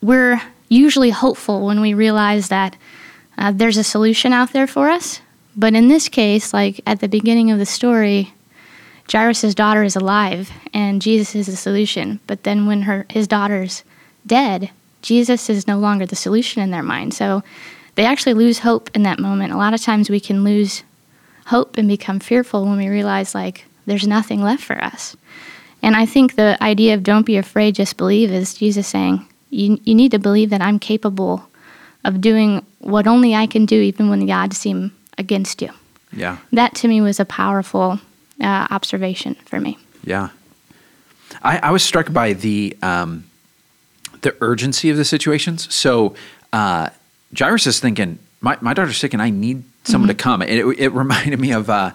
we're 0.00 0.40
usually 0.68 1.10
hopeful 1.10 1.64
when 1.66 1.80
we 1.80 1.94
realize 1.94 2.48
that 2.48 2.76
uh, 3.38 3.52
there's 3.52 3.76
a 3.76 3.84
solution 3.84 4.32
out 4.32 4.52
there 4.52 4.66
for 4.66 4.88
us. 4.88 5.20
But 5.56 5.74
in 5.74 5.88
this 5.88 6.08
case, 6.08 6.52
like 6.52 6.80
at 6.86 7.00
the 7.00 7.08
beginning 7.08 7.50
of 7.50 7.58
the 7.58 7.66
story, 7.66 8.32
Jairus' 9.10 9.54
daughter 9.54 9.82
is 9.82 9.96
alive 9.96 10.50
and 10.72 11.02
Jesus 11.02 11.34
is 11.34 11.46
the 11.46 11.56
solution. 11.56 12.20
But 12.26 12.44
then 12.44 12.66
when 12.66 12.82
her 12.82 13.06
his 13.10 13.28
daughter's 13.28 13.84
dead, 14.26 14.70
Jesus 15.02 15.50
is 15.50 15.66
no 15.66 15.78
longer 15.78 16.06
the 16.06 16.16
solution 16.16 16.62
in 16.62 16.70
their 16.70 16.82
mind. 16.82 17.12
So 17.12 17.42
they 17.94 18.04
actually 18.04 18.34
lose 18.34 18.60
hope 18.60 18.90
in 18.94 19.02
that 19.02 19.18
moment. 19.18 19.52
A 19.52 19.58
lot 19.58 19.74
of 19.74 19.82
times 19.82 20.08
we 20.08 20.20
can 20.20 20.44
lose 20.44 20.82
hope 21.46 21.76
and 21.76 21.88
become 21.88 22.20
fearful 22.20 22.64
when 22.64 22.78
we 22.78 22.88
realize 22.88 23.34
like 23.34 23.66
there's 23.84 24.06
nothing 24.06 24.42
left 24.42 24.62
for 24.62 24.82
us. 24.82 25.16
And 25.82 25.96
I 25.96 26.06
think 26.06 26.36
the 26.36 26.56
idea 26.62 26.94
of 26.94 27.02
don't 27.02 27.26
be 27.26 27.36
afraid, 27.36 27.74
just 27.74 27.96
believe 27.96 28.30
is 28.30 28.54
Jesus 28.54 28.86
saying, 28.86 29.26
you, 29.50 29.78
you 29.84 29.94
need 29.94 30.12
to 30.12 30.18
believe 30.18 30.50
that 30.50 30.60
I'm 30.60 30.78
capable 30.78 31.46
of 32.04 32.20
doing 32.20 32.64
what 32.78 33.06
only 33.06 33.34
I 33.34 33.46
can 33.46 33.66
do, 33.66 33.80
even 33.80 34.08
when 34.08 34.20
the 34.20 34.32
odds 34.32 34.58
seem 34.58 34.92
against 35.18 35.60
you. 35.60 35.70
Yeah. 36.12 36.38
That 36.52 36.74
to 36.76 36.88
me 36.88 37.00
was 37.00 37.20
a 37.20 37.24
powerful 37.24 37.98
uh, 38.40 38.66
observation 38.70 39.34
for 39.46 39.60
me. 39.60 39.78
Yeah. 40.04 40.30
I, 41.42 41.58
I 41.58 41.70
was 41.70 41.82
struck 41.82 42.12
by 42.12 42.34
the 42.34 42.76
um, 42.82 43.24
the 44.20 44.36
urgency 44.40 44.90
of 44.90 44.96
the 44.96 45.04
situations. 45.04 45.72
So 45.74 46.14
uh, 46.52 46.90
Jairus 47.36 47.66
is 47.66 47.80
thinking, 47.80 48.18
my, 48.40 48.56
my 48.60 48.72
daughter's 48.72 48.98
sick 48.98 49.12
and 49.14 49.22
I 49.22 49.30
need 49.30 49.64
someone 49.84 50.08
mm-hmm. 50.08 50.16
to 50.16 50.22
come. 50.22 50.42
And 50.42 50.50
it, 50.52 50.64
it 50.78 50.88
reminded 50.90 51.40
me 51.40 51.52
of 51.52 51.68
uh, 51.68 51.92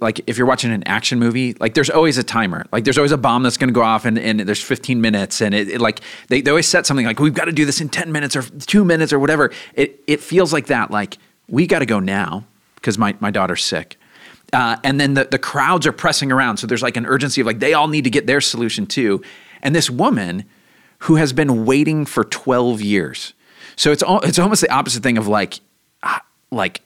like 0.00 0.20
if 0.26 0.36
you're 0.36 0.46
watching 0.46 0.72
an 0.72 0.82
action 0.86 1.18
movie, 1.18 1.54
like 1.54 1.74
there's 1.74 1.90
always 1.90 2.18
a 2.18 2.24
timer. 2.24 2.66
Like 2.72 2.84
there's 2.84 2.98
always 2.98 3.12
a 3.12 3.18
bomb 3.18 3.42
that's 3.42 3.56
going 3.56 3.68
to 3.68 3.74
go 3.74 3.82
off, 3.82 4.04
and, 4.04 4.18
and 4.18 4.40
there's 4.40 4.62
15 4.62 5.00
minutes, 5.00 5.40
and 5.40 5.54
it, 5.54 5.68
it 5.68 5.80
like 5.80 6.00
they, 6.28 6.40
they 6.40 6.50
always 6.50 6.66
set 6.66 6.86
something 6.86 7.06
like 7.06 7.20
we've 7.20 7.34
got 7.34 7.44
to 7.44 7.52
do 7.52 7.64
this 7.64 7.80
in 7.80 7.88
10 7.88 8.10
minutes 8.12 8.34
or 8.36 8.42
two 8.42 8.84
minutes 8.84 9.12
or 9.12 9.18
whatever. 9.18 9.52
It 9.74 10.02
it 10.06 10.20
feels 10.20 10.52
like 10.52 10.66
that. 10.66 10.90
Like 10.90 11.18
we 11.48 11.66
got 11.66 11.80
to 11.80 11.86
go 11.86 12.00
now 12.00 12.44
because 12.76 12.98
my 12.98 13.14
my 13.20 13.30
daughter's 13.30 13.64
sick. 13.64 13.98
Uh, 14.52 14.76
and 14.84 15.00
then 15.00 15.14
the, 15.14 15.24
the 15.24 15.38
crowds 15.38 15.86
are 15.86 15.92
pressing 15.92 16.30
around. 16.30 16.58
So 16.58 16.66
there's 16.66 16.82
like 16.82 16.96
an 16.96 17.06
urgency 17.06 17.40
of 17.40 17.46
like 17.46 17.58
they 17.58 17.74
all 17.74 17.88
need 17.88 18.04
to 18.04 18.10
get 18.10 18.26
their 18.26 18.40
solution 18.40 18.86
too. 18.86 19.22
And 19.62 19.74
this 19.74 19.90
woman 19.90 20.44
who 21.00 21.16
has 21.16 21.32
been 21.32 21.64
waiting 21.64 22.06
for 22.06 22.24
12 22.24 22.80
years. 22.80 23.34
So 23.74 23.92
it's 23.92 24.02
all, 24.02 24.20
it's 24.20 24.38
almost 24.38 24.62
the 24.62 24.70
opposite 24.70 25.02
thing 25.02 25.18
of 25.18 25.28
like, 25.28 25.60
ah, 26.02 26.22
like 26.50 26.80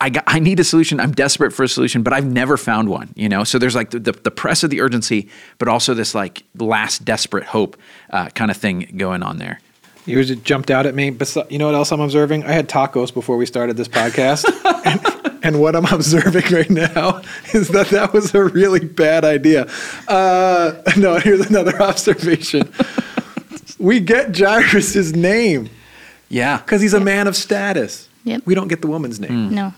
I, 0.00 0.10
got, 0.10 0.24
I 0.26 0.38
need 0.38 0.58
a 0.60 0.64
solution. 0.64 0.98
I'm 0.98 1.12
desperate 1.12 1.52
for 1.52 1.62
a 1.62 1.68
solution, 1.68 2.02
but 2.02 2.12
I've 2.12 2.26
never 2.26 2.56
found 2.56 2.88
one, 2.88 3.12
you 3.14 3.28
know? 3.28 3.44
So 3.44 3.58
there's 3.58 3.74
like 3.74 3.90
the, 3.90 3.98
the, 3.98 4.12
the 4.12 4.30
press 4.30 4.62
of 4.62 4.70
the 4.70 4.80
urgency, 4.80 5.28
but 5.58 5.68
also 5.68 5.94
this 5.94 6.14
like 6.14 6.42
last 6.58 7.04
desperate 7.04 7.44
hope 7.44 7.76
uh, 8.10 8.28
kind 8.30 8.50
of 8.50 8.56
thing 8.56 8.94
going 8.96 9.22
on 9.22 9.38
there. 9.38 9.60
Yours 10.04 10.34
jumped 10.36 10.70
out 10.70 10.86
at 10.86 10.94
me. 10.94 11.10
But 11.10 11.36
You 11.50 11.58
know 11.58 11.66
what 11.66 11.74
else 11.74 11.92
I'm 11.92 12.00
observing? 12.00 12.44
I 12.44 12.52
had 12.52 12.68
tacos 12.68 13.12
before 13.12 13.36
we 13.36 13.46
started 13.46 13.76
this 13.76 13.88
podcast. 13.88 14.44
and, 14.84 15.44
and, 15.44 15.60
what 15.60 15.76
I'm 15.76 15.86
observing 15.86 16.52
right 16.52 16.70
now 16.70 17.22
is 17.54 17.68
that 17.68 17.88
that 17.88 18.12
was 18.12 18.34
a 18.34 18.42
really 18.42 18.80
bad 18.80 19.24
idea. 19.24 19.68
Uh, 20.08 20.80
no, 20.96 21.18
here's 21.18 21.46
another 21.48 21.80
observation. 21.82 22.72
we 23.78 24.00
get 24.00 24.36
Jairus' 24.36 25.12
name. 25.12 25.68
Yeah. 26.28 26.56
Because 26.56 26.80
he's 26.80 26.94
a 26.94 27.00
man 27.00 27.28
of 27.28 27.36
status. 27.36 28.08
Yep. 28.24 28.42
We 28.46 28.54
don't 28.54 28.68
get 28.68 28.80
the 28.80 28.88
woman's 28.88 29.20
name. 29.20 29.30
Mm. 29.30 29.50
No. 29.50 29.74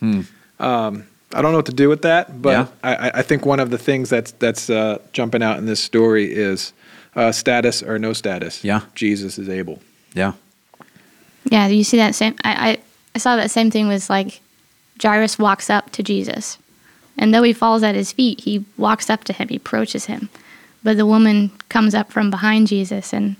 Hmm. 0.00 0.20
Um, 0.58 1.06
I 1.32 1.42
don't 1.42 1.52
know 1.52 1.58
what 1.58 1.66
to 1.66 1.72
do 1.72 1.88
with 1.88 2.02
that, 2.02 2.42
but 2.42 2.50
yeah. 2.50 2.66
I, 2.82 3.10
I, 3.14 3.22
think 3.22 3.46
one 3.46 3.60
of 3.60 3.70
the 3.70 3.78
things 3.78 4.10
that's 4.10 4.32
that's 4.32 4.68
uh, 4.68 4.98
jumping 5.12 5.42
out 5.42 5.58
in 5.58 5.66
this 5.66 5.80
story 5.80 6.32
is 6.32 6.72
uh, 7.14 7.30
status 7.30 7.82
or 7.82 7.98
no 7.98 8.12
status. 8.12 8.64
Yeah, 8.64 8.80
Jesus 8.94 9.38
is 9.38 9.48
able. 9.48 9.80
Yeah. 10.12 10.32
Yeah, 11.44 11.68
you 11.68 11.84
see 11.84 11.96
that 11.98 12.14
same. 12.14 12.34
I, 12.42 12.70
I 12.70 12.78
I 13.14 13.18
saw 13.18 13.36
that 13.36 13.50
same 13.50 13.70
thing 13.70 13.86
was 13.86 14.10
like 14.10 14.40
Jairus 15.00 15.38
walks 15.38 15.70
up 15.70 15.90
to 15.92 16.02
Jesus, 16.02 16.58
and 17.16 17.32
though 17.32 17.44
he 17.44 17.52
falls 17.52 17.84
at 17.84 17.94
his 17.94 18.10
feet, 18.10 18.40
he 18.40 18.64
walks 18.76 19.08
up 19.08 19.22
to 19.24 19.32
him, 19.32 19.48
he 19.48 19.56
approaches 19.56 20.06
him, 20.06 20.30
but 20.82 20.96
the 20.96 21.06
woman 21.06 21.52
comes 21.68 21.94
up 21.94 22.10
from 22.10 22.30
behind 22.30 22.66
Jesus 22.66 23.12
and 23.12 23.36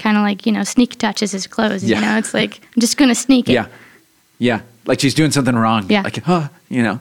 kind 0.00 0.16
of 0.16 0.22
like 0.22 0.46
you 0.46 0.52
know 0.52 0.64
sneak 0.64 0.98
touches 0.98 1.30
his 1.30 1.46
clothes. 1.46 1.84
Yeah. 1.84 1.96
You 1.96 2.06
know, 2.06 2.18
it's 2.18 2.34
like 2.34 2.60
I'm 2.74 2.80
just 2.80 2.96
gonna 2.96 3.14
sneak 3.14 3.48
it. 3.48 3.52
Yeah, 3.52 3.66
yeah, 4.38 4.62
like 4.86 4.98
she's 4.98 5.14
doing 5.14 5.30
something 5.30 5.54
wrong. 5.54 5.86
Yeah, 5.88 6.02
like 6.02 6.16
huh, 6.22 6.48
you 6.68 6.82
know. 6.82 6.98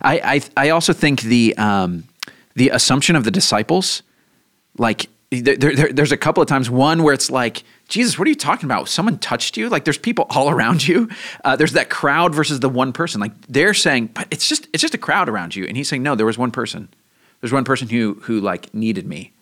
I 0.00 0.40
I 0.56 0.66
I 0.66 0.70
also 0.70 0.92
think 0.92 1.22
the 1.22 1.54
um 1.58 2.04
the 2.54 2.70
assumption 2.70 3.16
of 3.16 3.24
the 3.24 3.30
disciples, 3.30 4.02
like 4.78 5.08
there, 5.30 5.56
there, 5.56 5.92
there's 5.92 6.12
a 6.12 6.16
couple 6.16 6.42
of 6.42 6.48
times. 6.48 6.68
One 6.68 7.02
where 7.02 7.14
it's 7.14 7.30
like, 7.30 7.64
Jesus, 7.88 8.18
what 8.18 8.26
are 8.26 8.28
you 8.28 8.36
talking 8.36 8.66
about? 8.66 8.88
Someone 8.88 9.18
touched 9.18 9.56
you? 9.56 9.68
Like 9.68 9.84
there's 9.84 9.98
people 9.98 10.26
all 10.30 10.50
around 10.54 10.86
you. 10.86 11.08
Uh, 11.44 11.56
there's 11.56 11.72
that 11.72 11.90
crowd 11.90 12.34
versus 12.34 12.60
the 12.60 12.68
one 12.68 12.92
person. 12.92 13.20
Like 13.20 13.32
they're 13.48 13.74
saying, 13.74 14.08
but 14.08 14.28
it's 14.30 14.48
just 14.48 14.68
it's 14.72 14.80
just 14.80 14.94
a 14.94 14.98
crowd 14.98 15.28
around 15.28 15.56
you, 15.56 15.64
and 15.66 15.76
he's 15.76 15.88
saying, 15.88 16.02
no, 16.02 16.14
there 16.14 16.26
was 16.26 16.38
one 16.38 16.50
person. 16.50 16.88
There's 17.40 17.52
one 17.52 17.64
person 17.64 17.88
who 17.88 18.14
who 18.22 18.40
like 18.40 18.72
needed 18.72 19.06
me, 19.06 19.32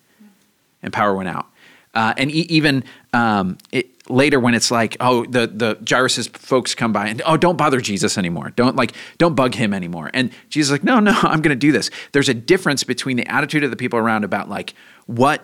and 0.82 0.92
power 0.92 1.14
went 1.14 1.28
out. 1.28 1.46
Uh, 1.94 2.14
and 2.16 2.30
e- 2.30 2.46
even 2.48 2.84
um, 3.12 3.58
it, 3.72 4.08
later 4.08 4.38
when 4.38 4.54
it's 4.54 4.70
like, 4.70 4.96
oh, 5.00 5.24
the 5.24 5.46
the 5.46 5.78
Jairus's 5.88 6.28
folks 6.28 6.74
come 6.74 6.92
by 6.92 7.08
and 7.08 7.22
oh, 7.26 7.36
don't 7.36 7.56
bother 7.56 7.80
Jesus 7.80 8.16
anymore. 8.18 8.50
Don't 8.56 8.76
like 8.76 8.92
don't 9.18 9.34
bug 9.34 9.54
him 9.54 9.74
anymore. 9.74 10.10
And 10.14 10.30
Jesus 10.50 10.68
is 10.68 10.72
like, 10.72 10.84
no, 10.84 11.00
no, 11.00 11.12
I'm 11.22 11.42
going 11.42 11.50
to 11.50 11.56
do 11.56 11.72
this. 11.72 11.90
There's 12.12 12.28
a 12.28 12.34
difference 12.34 12.84
between 12.84 13.16
the 13.16 13.26
attitude 13.26 13.64
of 13.64 13.70
the 13.70 13.76
people 13.76 13.98
around 13.98 14.24
about 14.24 14.48
like 14.48 14.74
what 15.06 15.42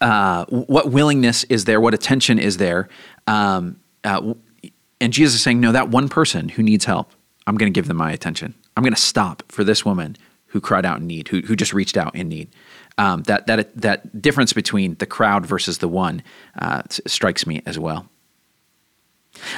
uh, 0.00 0.46
what 0.46 0.90
willingness 0.90 1.44
is 1.44 1.64
there, 1.64 1.80
what 1.80 1.94
attention 1.94 2.38
is 2.38 2.56
there, 2.56 2.88
um, 3.26 3.78
uh, 4.02 4.34
and 5.00 5.12
Jesus 5.12 5.34
is 5.34 5.42
saying, 5.42 5.60
no, 5.60 5.72
that 5.72 5.90
one 5.90 6.08
person 6.08 6.48
who 6.48 6.62
needs 6.62 6.84
help, 6.84 7.10
I'm 7.46 7.56
going 7.56 7.72
to 7.72 7.76
give 7.76 7.88
them 7.88 7.96
my 7.96 8.12
attention. 8.12 8.54
I'm 8.76 8.82
going 8.82 8.94
to 8.94 9.00
stop 9.00 9.42
for 9.48 9.64
this 9.64 9.84
woman 9.84 10.16
who 10.46 10.60
cried 10.60 10.84
out 10.84 11.00
in 11.00 11.06
need, 11.06 11.28
who 11.28 11.40
who 11.42 11.54
just 11.54 11.72
reached 11.72 11.96
out 11.96 12.14
in 12.16 12.28
need 12.28 12.48
um, 12.98 13.22
that 13.24 13.46
that 13.46 13.74
that 13.80 14.20
difference 14.20 14.52
between 14.52 14.94
the 14.96 15.06
crowd 15.06 15.46
versus 15.46 15.78
the 15.78 15.88
one 15.88 16.22
uh, 16.58 16.82
strikes 16.88 17.46
me 17.46 17.62
as 17.66 17.78
well. 17.78 18.08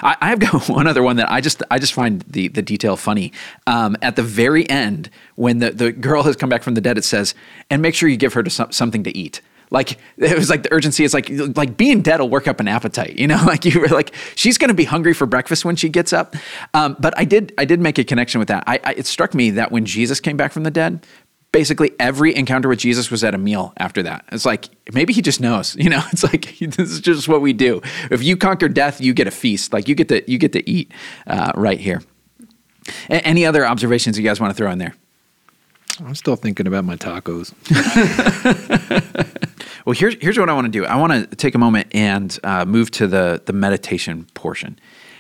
I, 0.03 0.17
I've 0.21 0.39
got 0.39 0.69
one 0.69 0.87
other 0.87 1.03
one 1.03 1.17
that 1.17 1.31
I 1.31 1.41
just 1.41 1.63
I 1.71 1.79
just 1.79 1.93
find 1.93 2.23
the 2.23 2.49
the 2.49 2.63
detail 2.63 2.97
funny. 2.97 3.33
Um, 3.67 3.97
at 4.03 4.17
the 4.17 4.23
very 4.23 4.69
end, 4.69 5.11
when 5.37 5.59
the, 5.59 5.71
the 5.71 5.93
girl 5.93 6.23
has 6.25 6.37
come 6.37 6.49
back 6.49 6.63
from 6.63 6.75
the 6.75 6.81
dead, 6.81 6.99
it 6.99 7.05
says, 7.05 7.35
"And 7.71 7.83
make 7.83 7.95
sure 7.95 8.09
you 8.09 8.17
give 8.17 8.35
her 8.35 8.43
to 8.43 8.51
some, 8.51 8.73
something 8.73 9.05
to 9.05 9.17
eat." 9.17 9.41
Like 9.71 9.99
it 10.17 10.39
was 10.39 10.51
like 10.51 10.63
the 10.63 10.73
urgency 10.73 11.05
is 11.05 11.13
like 11.15 11.29
like 11.57 11.77
being 11.77 12.01
dead 12.01 12.21
will 12.21 12.29
work 12.29 12.49
up 12.49 12.61
an 12.61 12.69
appetite, 12.69 13.19
you 13.19 13.27
know. 13.27 13.35
Like 13.55 13.65
you 13.67 13.79
were 13.79 13.89
like 13.89 14.15
she's 14.37 14.59
going 14.59 14.69
to 14.69 14.75
be 14.75 14.85
hungry 14.85 15.13
for 15.13 15.27
breakfast 15.27 15.65
when 15.65 15.77
she 15.77 15.89
gets 15.89 16.13
up. 16.13 16.35
Um, 16.73 16.97
but 16.99 17.17
I 17.19 17.25
did 17.25 17.53
I 17.59 17.65
did 17.65 17.81
make 17.81 17.99
a 17.99 18.05
connection 18.05 18.39
with 18.39 18.49
that. 18.49 18.65
I, 18.67 18.81
I, 18.83 18.93
it 18.93 19.07
struck 19.07 19.35
me 19.35 19.51
that 19.51 19.71
when 19.71 19.85
Jesus 19.85 20.19
came 20.19 20.37
back 20.37 20.53
from 20.53 20.63
the 20.63 20.71
dead, 20.71 21.07
basically 21.55 21.93
every 22.01 22.35
encounter 22.35 22.69
with 22.69 22.81
Jesus 22.81 23.13
was 23.13 23.23
at 23.23 23.33
a 23.33 23.39
meal 23.39 23.73
after 23.77 24.03
that. 24.03 24.25
It's 24.33 24.45
like 24.45 24.69
maybe 24.93 25.13
he 25.13 25.23
just 25.23 25.41
knows, 25.41 25.77
you 25.79 25.89
know. 25.89 26.03
It's 26.13 26.25
like 26.25 26.59
this 26.59 26.91
is 26.91 27.01
just 27.01 27.29
what 27.29 27.41
we 27.41 27.53
do. 27.53 27.81
If 28.11 28.23
you 28.23 28.37
conquer 28.37 28.69
death, 28.69 29.01
you 29.01 29.15
get 29.15 29.29
a 29.29 29.31
feast. 29.31 29.73
Like 29.73 29.89
you 29.89 29.95
get 29.95 30.09
to 30.09 30.31
you 30.31 30.37
get 30.37 30.53
to 30.53 30.69
eat 30.69 30.91
uh, 31.29 31.53
right 31.55 31.79
here. 31.79 32.03
A- 33.09 33.25
any 33.25 33.47
other 33.47 33.65
observations 33.65 34.19
you 34.19 34.25
guys 34.25 34.41
want 34.41 34.51
to 34.51 34.57
throw 34.57 34.71
in 34.73 34.79
there? 34.79 34.95
I'm 36.01 36.17
still 36.17 36.35
thinking 36.35 36.67
about 36.67 36.85
my 36.85 36.97
tacos. 36.97 37.55
well, 39.87 39.95
here's 39.95 40.17
here's 40.21 40.37
what 40.37 40.51
I 40.51 40.55
want 40.55 40.65
to 40.65 40.73
do. 40.73 40.85
I 40.85 40.97
want 40.97 41.31
to 41.31 41.37
take 41.37 41.55
a 41.55 41.59
moment 41.59 41.87
and 41.95 42.37
uh, 42.43 42.65
move 42.65 42.91
to 42.93 43.07
the 43.07 43.41
the 43.47 43.53
meditation 43.53 44.27
portion, 44.35 44.77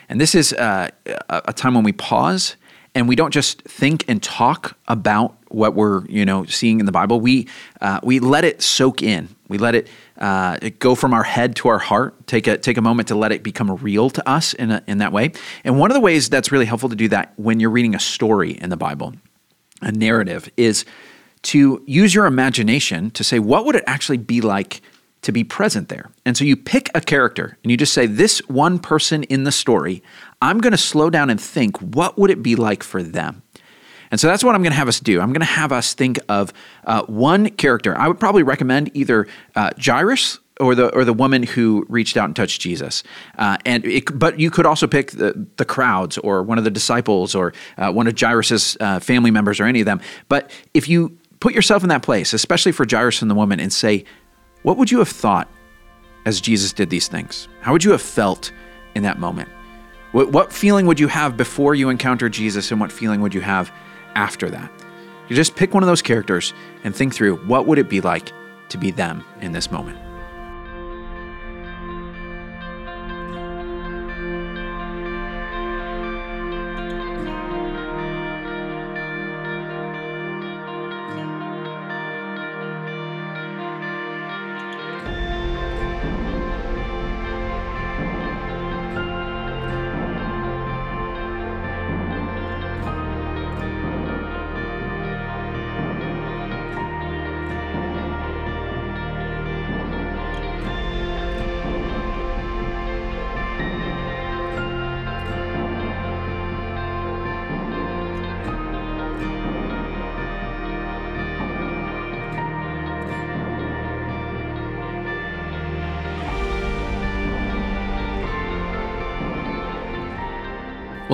and 0.08 0.20
this 0.20 0.34
is 0.34 0.52
uh, 0.54 0.90
a 1.30 1.52
time 1.52 1.74
when 1.74 1.84
we 1.84 1.92
pause 1.92 2.56
and 2.94 3.08
we 3.08 3.16
don't 3.16 3.32
just 3.32 3.62
think 3.62 4.04
and 4.08 4.22
talk 4.22 4.76
about 4.86 5.36
what 5.48 5.74
we're 5.74 6.04
you 6.06 6.24
know 6.24 6.44
seeing 6.44 6.80
in 6.80 6.86
the 6.86 6.92
Bible. 6.92 7.20
We 7.20 7.48
uh, 7.80 8.00
we 8.02 8.20
let 8.20 8.44
it 8.44 8.62
soak 8.62 9.02
in. 9.02 9.28
We 9.48 9.58
let 9.58 9.74
it, 9.74 9.88
uh, 10.18 10.58
it 10.62 10.78
go 10.78 10.94
from 10.94 11.12
our 11.12 11.22
head 11.22 11.54
to 11.56 11.68
our 11.68 11.78
heart. 11.78 12.26
Take 12.26 12.46
a 12.46 12.56
take 12.56 12.76
a 12.76 12.82
moment 12.82 13.08
to 13.08 13.14
let 13.14 13.32
it 13.32 13.42
become 13.42 13.70
real 13.76 14.10
to 14.10 14.28
us 14.28 14.54
in 14.54 14.70
a, 14.70 14.82
in 14.86 14.98
that 14.98 15.12
way. 15.12 15.32
And 15.64 15.78
one 15.78 15.90
of 15.90 15.94
the 15.94 16.00
ways 16.00 16.28
that's 16.28 16.50
really 16.50 16.66
helpful 16.66 16.88
to 16.88 16.96
do 16.96 17.08
that 17.08 17.34
when 17.36 17.60
you're 17.60 17.70
reading 17.70 17.94
a 17.94 18.00
story 18.00 18.52
in 18.52 18.70
the 18.70 18.76
Bible, 18.76 19.14
a 19.82 19.92
narrative, 19.92 20.48
is 20.56 20.84
to 21.42 21.82
use 21.86 22.14
your 22.14 22.26
imagination 22.26 23.10
to 23.10 23.24
say 23.24 23.38
what 23.38 23.66
would 23.66 23.76
it 23.76 23.84
actually 23.86 24.18
be 24.18 24.40
like 24.40 24.80
to 25.24 25.32
be 25.32 25.42
present 25.42 25.88
there. 25.88 26.10
And 26.26 26.36
so 26.36 26.44
you 26.44 26.54
pick 26.54 26.90
a 26.94 27.00
character 27.00 27.56
and 27.62 27.70
you 27.70 27.76
just 27.76 27.94
say, 27.94 28.06
This 28.06 28.40
one 28.40 28.78
person 28.78 29.24
in 29.24 29.44
the 29.44 29.52
story, 29.52 30.02
I'm 30.44 30.58
going 30.58 30.72
to 30.72 30.78
slow 30.78 31.08
down 31.08 31.30
and 31.30 31.40
think, 31.40 31.78
what 31.78 32.18
would 32.18 32.30
it 32.30 32.42
be 32.42 32.54
like 32.54 32.82
for 32.82 33.02
them? 33.02 33.42
And 34.10 34.20
so 34.20 34.28
that's 34.28 34.44
what 34.44 34.54
I'm 34.54 34.62
going 34.62 34.72
to 34.72 34.76
have 34.76 34.88
us 34.88 35.00
do. 35.00 35.20
I'm 35.20 35.30
going 35.30 35.40
to 35.40 35.46
have 35.46 35.72
us 35.72 35.94
think 35.94 36.20
of 36.28 36.52
uh, 36.84 37.02
one 37.06 37.48
character. 37.48 37.96
I 37.96 38.08
would 38.08 38.20
probably 38.20 38.42
recommend 38.42 38.90
either 38.94 39.26
uh, 39.56 39.70
Jairus 39.82 40.38
or 40.60 40.74
the 40.74 40.94
or 40.94 41.04
the 41.04 41.14
woman 41.14 41.42
who 41.42 41.86
reached 41.88 42.16
out 42.18 42.26
and 42.26 42.36
touched 42.36 42.60
Jesus. 42.60 43.02
Uh, 43.38 43.56
and 43.64 43.84
it, 43.86 44.16
but 44.16 44.38
you 44.38 44.50
could 44.50 44.66
also 44.66 44.86
pick 44.86 45.12
the, 45.12 45.46
the 45.56 45.64
crowds 45.64 46.18
or 46.18 46.42
one 46.42 46.58
of 46.58 46.64
the 46.64 46.70
disciples 46.70 47.34
or 47.34 47.54
uh, 47.78 47.90
one 47.90 48.06
of 48.06 48.14
Jairus's 48.16 48.76
uh, 48.80 49.00
family 49.00 49.30
members 49.30 49.58
or 49.58 49.64
any 49.64 49.80
of 49.80 49.86
them. 49.86 50.00
But 50.28 50.50
if 50.74 50.88
you 50.88 51.16
put 51.40 51.54
yourself 51.54 51.82
in 51.82 51.88
that 51.88 52.02
place, 52.02 52.34
especially 52.34 52.72
for 52.72 52.86
Jairus 52.88 53.22
and 53.22 53.30
the 53.30 53.34
woman, 53.34 53.58
and 53.58 53.72
say, 53.72 54.04
what 54.62 54.76
would 54.76 54.90
you 54.90 54.98
have 54.98 55.08
thought 55.08 55.48
as 56.26 56.40
Jesus 56.40 56.72
did 56.74 56.90
these 56.90 57.08
things? 57.08 57.48
How 57.62 57.72
would 57.72 57.82
you 57.82 57.92
have 57.92 58.02
felt 58.02 58.52
in 58.94 59.02
that 59.04 59.18
moment? 59.18 59.48
What, 60.14 60.30
what 60.30 60.52
feeling 60.52 60.86
would 60.86 61.00
you 61.00 61.08
have 61.08 61.36
before 61.36 61.74
you 61.74 61.88
encounter 61.88 62.28
Jesus, 62.28 62.70
and 62.70 62.80
what 62.80 62.92
feeling 62.92 63.20
would 63.20 63.34
you 63.34 63.40
have 63.40 63.72
after 64.14 64.48
that? 64.48 64.70
You 65.28 65.34
just 65.34 65.56
pick 65.56 65.74
one 65.74 65.82
of 65.82 65.88
those 65.88 66.02
characters 66.02 66.54
and 66.84 66.94
think 66.94 67.12
through 67.12 67.38
what 67.46 67.66
would 67.66 67.80
it 67.80 67.88
be 67.88 68.00
like 68.00 68.30
to 68.68 68.78
be 68.78 68.92
them 68.92 69.24
in 69.40 69.50
this 69.50 69.72
moment. 69.72 69.98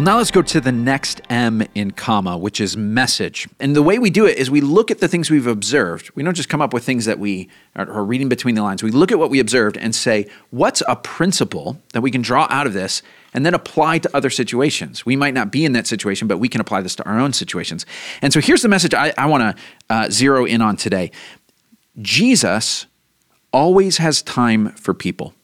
Well, 0.01 0.07
now 0.07 0.17
let's 0.17 0.31
go 0.31 0.41
to 0.41 0.63
the 0.63 0.73
next 0.73 1.21
M 1.29 1.63
in 1.75 1.91
comma, 1.91 2.39
which 2.39 2.59
is 2.59 2.75
message. 2.75 3.47
And 3.61 3.77
the 3.77 3.83
way 3.83 3.99
we 3.99 4.09
do 4.09 4.25
it 4.25 4.39
is 4.39 4.51
we 4.51 4.63
look 4.63 4.91
at 4.91 5.01
the 5.01 5.09
things 5.09 5.31
we've 5.31 5.47
observed. 5.47 6.11
We 6.15 6.23
don't 6.23 6.33
just 6.33 6.49
come 6.49 6.63
up 6.63 6.73
with 6.73 6.85
things 6.85 7.05
that 7.05 7.19
we 7.19 7.51
are 7.77 8.03
reading 8.03 8.31
between 8.31 8.55
the 8.55 8.63
lines. 8.63 8.83
We 8.83 8.93
look 8.93 9.13
at 9.13 9.19
what 9.19 9.29
we 9.29 9.41
observed 9.41 9.77
and 9.77 9.95
say, 9.95 10.27
what's 10.49 10.83
a 10.89 10.97
principle 10.97 11.83
that 11.93 12.01
we 12.01 12.11
can 12.11 12.23
draw 12.23 12.47
out 12.49 12.67
of 12.67 12.73
this 12.73 13.03
and 13.35 13.45
then 13.45 13.53
apply 13.53 13.99
to 13.99 14.17
other 14.17 14.31
situations? 14.31 15.05
We 15.05 15.17
might 15.17 15.35
not 15.35 15.53
be 15.53 15.67
in 15.67 15.75
that 15.75 15.87
situation, 15.87 16.29
but 16.29 16.39
we 16.39 16.49
can 16.49 16.63
apply 16.63 16.81
this 16.81 16.97
to 16.97 17.07
our 17.07 17.19
own 17.19 17.35
situations. 17.35 17.85
And 18.23 18.33
so 18.33 18.41
here's 18.41 18.63
the 18.63 18.69
message 18.69 18.95
I, 18.95 19.13
I 19.19 19.27
want 19.27 19.55
to 19.55 19.63
uh, 19.91 20.09
zero 20.09 20.47
in 20.47 20.63
on 20.63 20.77
today 20.77 21.11
Jesus 22.01 22.87
always 23.53 23.99
has 23.99 24.23
time 24.23 24.71
for 24.71 24.95
people. 24.95 25.35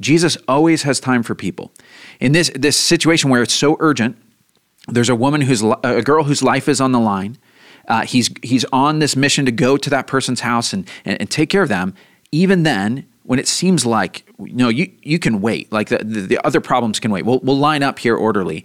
Jesus 0.00 0.36
always 0.48 0.82
has 0.82 0.98
time 0.98 1.22
for 1.22 1.34
people. 1.34 1.72
In 2.18 2.32
this, 2.32 2.50
this 2.54 2.76
situation 2.76 3.30
where 3.30 3.42
it's 3.42 3.54
so 3.54 3.76
urgent, 3.80 4.16
there's 4.88 5.08
a 5.08 5.14
woman 5.14 5.42
who's 5.42 5.62
a 5.62 6.02
girl 6.02 6.24
whose 6.24 6.42
life 6.42 6.68
is 6.68 6.80
on 6.80 6.92
the 6.92 7.00
line. 7.00 7.38
Uh, 7.86 8.02
he's 8.02 8.30
he's 8.42 8.64
on 8.72 8.98
this 8.98 9.16
mission 9.16 9.44
to 9.44 9.52
go 9.52 9.76
to 9.76 9.90
that 9.90 10.06
person's 10.06 10.40
house 10.40 10.72
and, 10.72 10.88
and, 11.04 11.20
and 11.20 11.30
take 11.30 11.50
care 11.50 11.62
of 11.62 11.68
them. 11.68 11.94
Even 12.32 12.62
then, 12.62 13.06
when 13.24 13.38
it 13.38 13.48
seems 13.48 13.84
like 13.84 14.24
you 14.38 14.54
know 14.54 14.68
you 14.68 14.92
you 15.02 15.18
can 15.18 15.40
wait, 15.40 15.70
like 15.72 15.88
the, 15.88 15.98
the, 15.98 16.20
the 16.20 16.46
other 16.46 16.60
problems 16.60 17.00
can 17.00 17.10
wait. 17.10 17.24
We'll 17.24 17.40
we'll 17.40 17.58
line 17.58 17.82
up 17.82 17.98
here 17.98 18.16
orderly. 18.16 18.64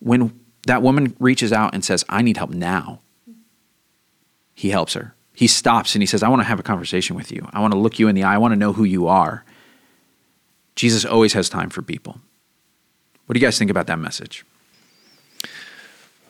When 0.00 0.38
that 0.66 0.82
woman 0.82 1.14
reaches 1.18 1.52
out 1.52 1.74
and 1.74 1.84
says, 1.84 2.04
"I 2.08 2.22
need 2.22 2.36
help 2.36 2.50
now," 2.50 3.00
he 4.54 4.70
helps 4.70 4.94
her. 4.94 5.14
He 5.34 5.46
stops 5.46 5.94
and 5.94 6.02
he 6.02 6.06
says, 6.06 6.22
"I 6.22 6.28
want 6.28 6.40
to 6.40 6.44
have 6.44 6.60
a 6.60 6.64
conversation 6.64 7.14
with 7.14 7.30
you. 7.30 7.48
I 7.52 7.60
want 7.60 7.72
to 7.72 7.78
look 7.78 7.98
you 7.98 8.08
in 8.08 8.14
the 8.14 8.24
eye. 8.24 8.34
I 8.34 8.38
want 8.38 8.52
to 8.52 8.58
know 8.58 8.72
who 8.72 8.84
you 8.84 9.06
are." 9.06 9.44
Jesus 10.76 11.04
always 11.04 11.32
has 11.32 11.48
time 11.48 11.70
for 11.70 11.82
people. 11.82 12.18
What 13.26 13.34
do 13.34 13.40
you 13.40 13.46
guys 13.46 13.58
think 13.58 13.70
about 13.70 13.86
that 13.86 13.98
message? 13.98 14.44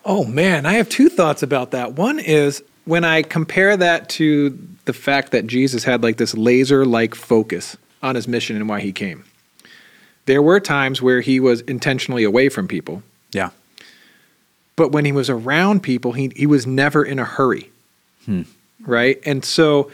Oh 0.04 0.24
man, 0.24 0.66
I 0.66 0.74
have 0.74 0.88
two 0.88 1.08
thoughts 1.08 1.42
about 1.42 1.70
that. 1.70 1.92
One 1.94 2.18
is 2.18 2.62
when 2.84 3.04
I 3.04 3.22
compare 3.22 3.76
that 3.76 4.08
to 4.10 4.58
the 4.84 4.92
fact 4.92 5.30
that 5.32 5.46
Jesus 5.46 5.84
had 5.84 6.02
like 6.02 6.16
this 6.16 6.34
laser 6.34 6.84
like 6.84 7.14
focus 7.14 7.76
on 8.02 8.16
his 8.16 8.26
mission 8.26 8.56
and 8.56 8.68
why 8.68 8.80
he 8.80 8.92
came. 8.92 9.24
There 10.26 10.42
were 10.42 10.60
times 10.60 11.00
where 11.00 11.20
he 11.20 11.40
was 11.40 11.60
intentionally 11.62 12.24
away 12.24 12.48
from 12.48 12.68
people. 12.68 13.02
Yeah. 13.32 13.50
But 14.76 14.90
when 14.90 15.04
he 15.04 15.12
was 15.12 15.30
around 15.30 15.82
people, 15.82 16.12
he, 16.12 16.32
he 16.34 16.46
was 16.46 16.66
never 16.66 17.04
in 17.04 17.18
a 17.18 17.24
hurry. 17.24 17.70
Hmm. 18.24 18.42
Right? 18.80 19.20
And 19.24 19.44
so 19.44 19.90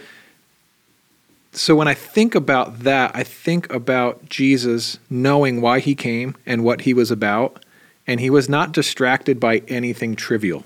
so 1.58 1.74
when 1.74 1.88
I 1.88 1.94
think 1.94 2.34
about 2.34 2.80
that, 2.80 3.10
I 3.14 3.24
think 3.24 3.70
about 3.72 4.28
Jesus 4.28 4.98
knowing 5.10 5.60
why 5.60 5.80
he 5.80 5.94
came 5.94 6.36
and 6.46 6.62
what 6.62 6.82
he 6.82 6.94
was 6.94 7.10
about, 7.10 7.64
and 8.06 8.20
he 8.20 8.30
was 8.30 8.48
not 8.48 8.72
distracted 8.72 9.40
by 9.40 9.62
anything 9.68 10.14
trivial. 10.14 10.64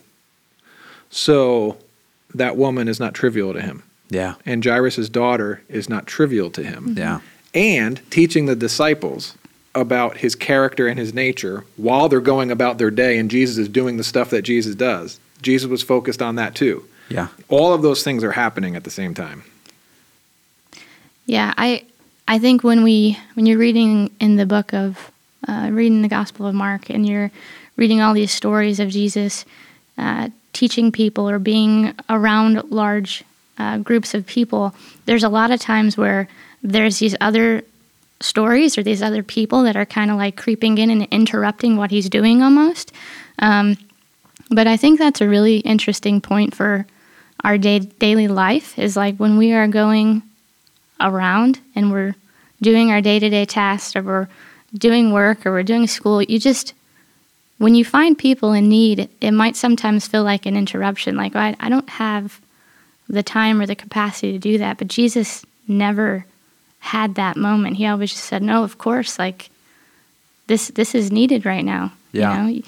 So 1.10 1.78
that 2.34 2.56
woman 2.56 2.88
is 2.88 3.00
not 3.00 3.14
trivial 3.14 3.52
to 3.52 3.60
him. 3.60 3.82
Yeah. 4.10 4.34
And 4.44 4.64
Jairus' 4.64 5.08
daughter 5.08 5.62
is 5.68 5.88
not 5.88 6.06
trivial 6.06 6.50
to 6.50 6.62
him. 6.62 6.94
Yeah. 6.96 7.20
And 7.54 8.00
teaching 8.10 8.46
the 8.46 8.56
disciples 8.56 9.36
about 9.74 10.18
his 10.18 10.34
character 10.34 10.86
and 10.86 10.98
his 10.98 11.14
nature 11.14 11.64
while 11.76 12.08
they're 12.08 12.20
going 12.20 12.50
about 12.50 12.76
their 12.76 12.90
day 12.90 13.16
and 13.16 13.30
Jesus 13.30 13.56
is 13.56 13.68
doing 13.68 13.96
the 13.96 14.04
stuff 14.04 14.28
that 14.30 14.42
Jesus 14.42 14.74
does. 14.74 15.18
Jesus 15.40 15.68
was 15.68 15.82
focused 15.82 16.20
on 16.20 16.36
that 16.36 16.54
too. 16.54 16.84
Yeah. 17.08 17.28
All 17.48 17.72
of 17.72 17.80
those 17.80 18.02
things 18.02 18.22
are 18.22 18.32
happening 18.32 18.76
at 18.76 18.84
the 18.84 18.90
same 18.90 19.14
time. 19.14 19.44
Yeah, 21.32 21.54
I 21.56 21.86
I 22.28 22.38
think 22.38 22.62
when 22.62 22.84
we 22.84 23.18
when 23.32 23.46
you're 23.46 23.56
reading 23.56 24.10
in 24.20 24.36
the 24.36 24.44
book 24.44 24.74
of 24.74 25.10
uh, 25.48 25.70
reading 25.72 26.02
the 26.02 26.08
Gospel 26.08 26.46
of 26.46 26.54
Mark 26.54 26.90
and 26.90 27.08
you're 27.08 27.30
reading 27.78 28.02
all 28.02 28.12
these 28.12 28.30
stories 28.30 28.78
of 28.78 28.90
Jesus 28.90 29.46
uh, 29.96 30.28
teaching 30.52 30.92
people 30.92 31.26
or 31.30 31.38
being 31.38 31.94
around 32.10 32.62
large 32.70 33.24
uh, 33.56 33.78
groups 33.78 34.12
of 34.12 34.26
people, 34.26 34.74
there's 35.06 35.24
a 35.24 35.30
lot 35.30 35.50
of 35.50 35.58
times 35.58 35.96
where 35.96 36.28
there's 36.62 36.98
these 36.98 37.16
other 37.18 37.62
stories 38.20 38.76
or 38.76 38.82
these 38.82 39.00
other 39.00 39.22
people 39.22 39.62
that 39.62 39.74
are 39.74 39.86
kind 39.86 40.10
of 40.10 40.18
like 40.18 40.36
creeping 40.36 40.76
in 40.76 40.90
and 40.90 41.08
interrupting 41.10 41.78
what 41.78 41.90
he's 41.90 42.10
doing 42.10 42.42
almost. 42.42 42.92
Um, 43.38 43.78
but 44.50 44.66
I 44.66 44.76
think 44.76 44.98
that's 44.98 45.22
a 45.22 45.28
really 45.28 45.60
interesting 45.60 46.20
point 46.20 46.54
for 46.54 46.86
our 47.42 47.56
day, 47.56 47.78
daily 47.78 48.28
life 48.28 48.78
is 48.78 48.98
like 48.98 49.16
when 49.16 49.38
we 49.38 49.54
are 49.54 49.66
going 49.66 50.24
around 51.02 51.60
and 51.74 51.90
we're 51.90 52.14
doing 52.60 52.90
our 52.90 53.00
day 53.00 53.18
to 53.18 53.28
day 53.28 53.44
tasks 53.44 53.96
or 53.96 54.02
we're 54.02 54.28
doing 54.76 55.12
work 55.12 55.44
or 55.44 55.52
we're 55.52 55.62
doing 55.62 55.86
school, 55.86 56.22
you 56.22 56.38
just, 56.38 56.72
when 57.58 57.74
you 57.74 57.84
find 57.84 58.16
people 58.16 58.52
in 58.52 58.68
need, 58.68 59.08
it 59.20 59.32
might 59.32 59.56
sometimes 59.56 60.06
feel 60.06 60.24
like 60.24 60.46
an 60.46 60.56
interruption. 60.56 61.16
Like, 61.16 61.36
I, 61.36 61.56
I 61.60 61.68
don't 61.68 61.88
have 61.90 62.40
the 63.08 63.22
time 63.22 63.60
or 63.60 63.66
the 63.66 63.76
capacity 63.76 64.32
to 64.32 64.38
do 64.38 64.58
that. 64.58 64.78
But 64.78 64.88
Jesus 64.88 65.44
never 65.68 66.24
had 66.78 67.14
that 67.16 67.36
moment. 67.36 67.76
He 67.76 67.86
always 67.86 68.12
just 68.12 68.24
said, 68.24 68.42
no, 68.42 68.64
of 68.64 68.78
course, 68.78 69.18
like, 69.18 69.50
this, 70.46 70.68
this 70.68 70.94
is 70.94 71.12
needed 71.12 71.44
right 71.44 71.64
now. 71.64 71.92
Yeah. 72.12 72.46
You 72.46 72.56
know, 72.56 72.62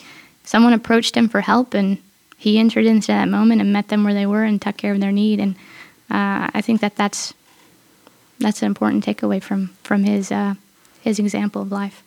someone 0.44 0.72
approached 0.72 1.16
him 1.16 1.28
for 1.28 1.40
help 1.40 1.74
and 1.74 1.98
he 2.36 2.58
entered 2.58 2.86
into 2.86 3.08
that 3.08 3.28
moment 3.28 3.60
and 3.60 3.72
met 3.72 3.88
them 3.88 4.04
where 4.04 4.14
they 4.14 4.26
were 4.26 4.44
and 4.44 4.60
took 4.60 4.76
care 4.76 4.92
of 4.92 5.00
their 5.00 5.12
need. 5.12 5.40
And 5.40 5.54
uh, 6.10 6.50
I 6.52 6.60
think 6.60 6.82
that 6.82 6.96
that's 6.96 7.32
that's 8.38 8.62
an 8.62 8.66
important 8.66 9.04
takeaway 9.04 9.42
from 9.42 9.68
from 9.82 10.04
his 10.04 10.30
uh, 10.30 10.54
his 11.00 11.18
example 11.18 11.62
of 11.62 11.70
life. 11.72 12.02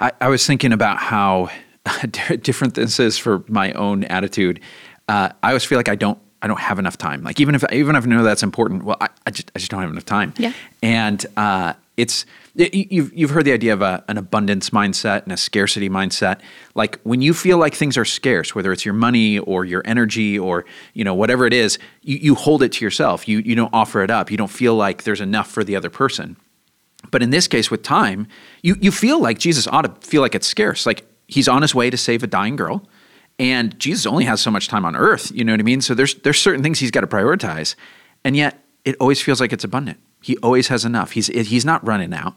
I, 0.00 0.12
I 0.20 0.28
was 0.28 0.46
thinking 0.46 0.72
about 0.72 0.98
how 0.98 1.50
different 2.42 2.74
this 2.74 3.00
is 3.00 3.18
for 3.18 3.42
my 3.48 3.72
own 3.72 4.04
attitude. 4.04 4.60
Uh, 5.08 5.30
I 5.42 5.48
always 5.48 5.64
feel 5.64 5.78
like 5.78 5.88
I 5.88 5.94
don't 5.94 6.18
I 6.42 6.46
don't 6.46 6.60
have 6.60 6.78
enough 6.78 6.98
time. 6.98 7.22
Like 7.22 7.40
even 7.40 7.54
if 7.54 7.64
even 7.72 7.96
if 7.96 8.04
I 8.04 8.06
know 8.06 8.22
that's 8.22 8.42
important, 8.42 8.84
well, 8.84 8.96
I, 9.00 9.08
I 9.26 9.30
just 9.30 9.50
I 9.54 9.58
just 9.58 9.70
don't 9.70 9.80
have 9.80 9.90
enough 9.90 10.04
time. 10.04 10.34
Yeah. 10.38 10.52
And 10.82 11.24
uh, 11.36 11.74
it's 11.96 12.26
you've 12.56 13.12
you've 13.12 13.30
heard 13.30 13.44
the 13.44 13.52
idea 13.52 13.72
of 13.72 13.82
a, 13.82 14.02
an 14.08 14.16
abundance 14.16 14.70
mindset 14.70 15.24
and 15.24 15.32
a 15.32 15.36
scarcity 15.36 15.88
mindset. 15.88 16.40
Like 16.74 17.00
when 17.02 17.20
you 17.20 17.34
feel 17.34 17.58
like 17.58 17.74
things 17.74 17.96
are 17.98 18.04
scarce, 18.04 18.54
whether 18.54 18.72
it's 18.72 18.84
your 18.84 18.94
money 18.94 19.38
or 19.38 19.64
your 19.64 19.82
energy 19.84 20.38
or 20.38 20.64
you 20.94 21.04
know 21.04 21.14
whatever 21.14 21.46
it 21.46 21.52
is, 21.52 21.78
you, 22.02 22.16
you 22.16 22.34
hold 22.34 22.62
it 22.62 22.72
to 22.72 22.84
yourself. 22.84 23.28
You 23.28 23.38
you 23.38 23.54
don't 23.54 23.72
offer 23.72 24.02
it 24.02 24.10
up. 24.10 24.30
You 24.30 24.36
don't 24.36 24.50
feel 24.50 24.74
like 24.74 25.02
there's 25.02 25.20
enough 25.20 25.50
for 25.50 25.64
the 25.64 25.76
other 25.76 25.90
person. 25.90 26.36
But 27.10 27.22
in 27.22 27.30
this 27.30 27.46
case, 27.46 27.70
with 27.70 27.82
time, 27.82 28.26
you 28.62 28.76
you 28.80 28.90
feel 28.90 29.20
like 29.20 29.38
Jesus 29.38 29.66
ought 29.66 29.82
to 29.82 30.06
feel 30.06 30.22
like 30.22 30.34
it's 30.34 30.46
scarce. 30.46 30.86
Like 30.86 31.04
he's 31.28 31.48
on 31.48 31.62
his 31.62 31.74
way 31.74 31.90
to 31.90 31.96
save 31.96 32.22
a 32.22 32.26
dying 32.26 32.56
girl, 32.56 32.88
and 33.38 33.78
Jesus 33.78 34.06
only 34.06 34.24
has 34.24 34.40
so 34.40 34.50
much 34.50 34.68
time 34.68 34.84
on 34.84 34.96
earth. 34.96 35.30
You 35.32 35.44
know 35.44 35.52
what 35.52 35.60
I 35.60 35.64
mean? 35.64 35.82
So 35.82 35.94
there's 35.94 36.14
there's 36.16 36.40
certain 36.40 36.62
things 36.62 36.78
he's 36.78 36.90
got 36.90 37.02
to 37.02 37.06
prioritize, 37.06 37.74
and 38.24 38.34
yet 38.34 38.64
it 38.84 38.96
always 38.98 39.20
feels 39.20 39.40
like 39.40 39.52
it's 39.52 39.64
abundant. 39.64 39.98
He 40.26 40.36
always 40.38 40.66
has 40.66 40.84
enough. 40.84 41.12
He's 41.12 41.28
he's 41.28 41.64
not 41.64 41.86
running 41.86 42.12
out. 42.12 42.34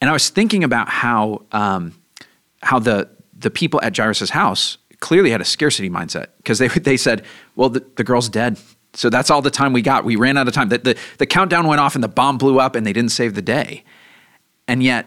And 0.00 0.08
I 0.08 0.12
was 0.12 0.30
thinking 0.30 0.62
about 0.62 0.88
how 0.88 1.42
um, 1.50 2.00
how 2.62 2.78
the 2.78 3.08
the 3.36 3.50
people 3.50 3.80
at 3.82 3.96
Jairus' 3.96 4.30
house 4.30 4.78
clearly 5.00 5.32
had 5.32 5.40
a 5.40 5.44
scarcity 5.44 5.90
mindset 5.90 6.28
because 6.36 6.60
they 6.60 6.68
they 6.68 6.96
said, 6.96 7.24
well, 7.56 7.68
the, 7.68 7.84
the 7.96 8.04
girl's 8.04 8.28
dead. 8.28 8.60
So 8.94 9.10
that's 9.10 9.28
all 9.28 9.42
the 9.42 9.50
time 9.50 9.72
we 9.72 9.82
got. 9.82 10.04
We 10.04 10.14
ran 10.14 10.36
out 10.36 10.46
of 10.46 10.54
time. 10.54 10.68
The, 10.68 10.78
the, 10.78 10.98
the 11.18 11.26
countdown 11.26 11.66
went 11.66 11.80
off 11.80 11.96
and 11.96 12.04
the 12.04 12.08
bomb 12.08 12.38
blew 12.38 12.60
up 12.60 12.76
and 12.76 12.86
they 12.86 12.92
didn't 12.92 13.10
save 13.10 13.34
the 13.34 13.42
day. 13.42 13.82
And 14.68 14.80
yet, 14.80 15.06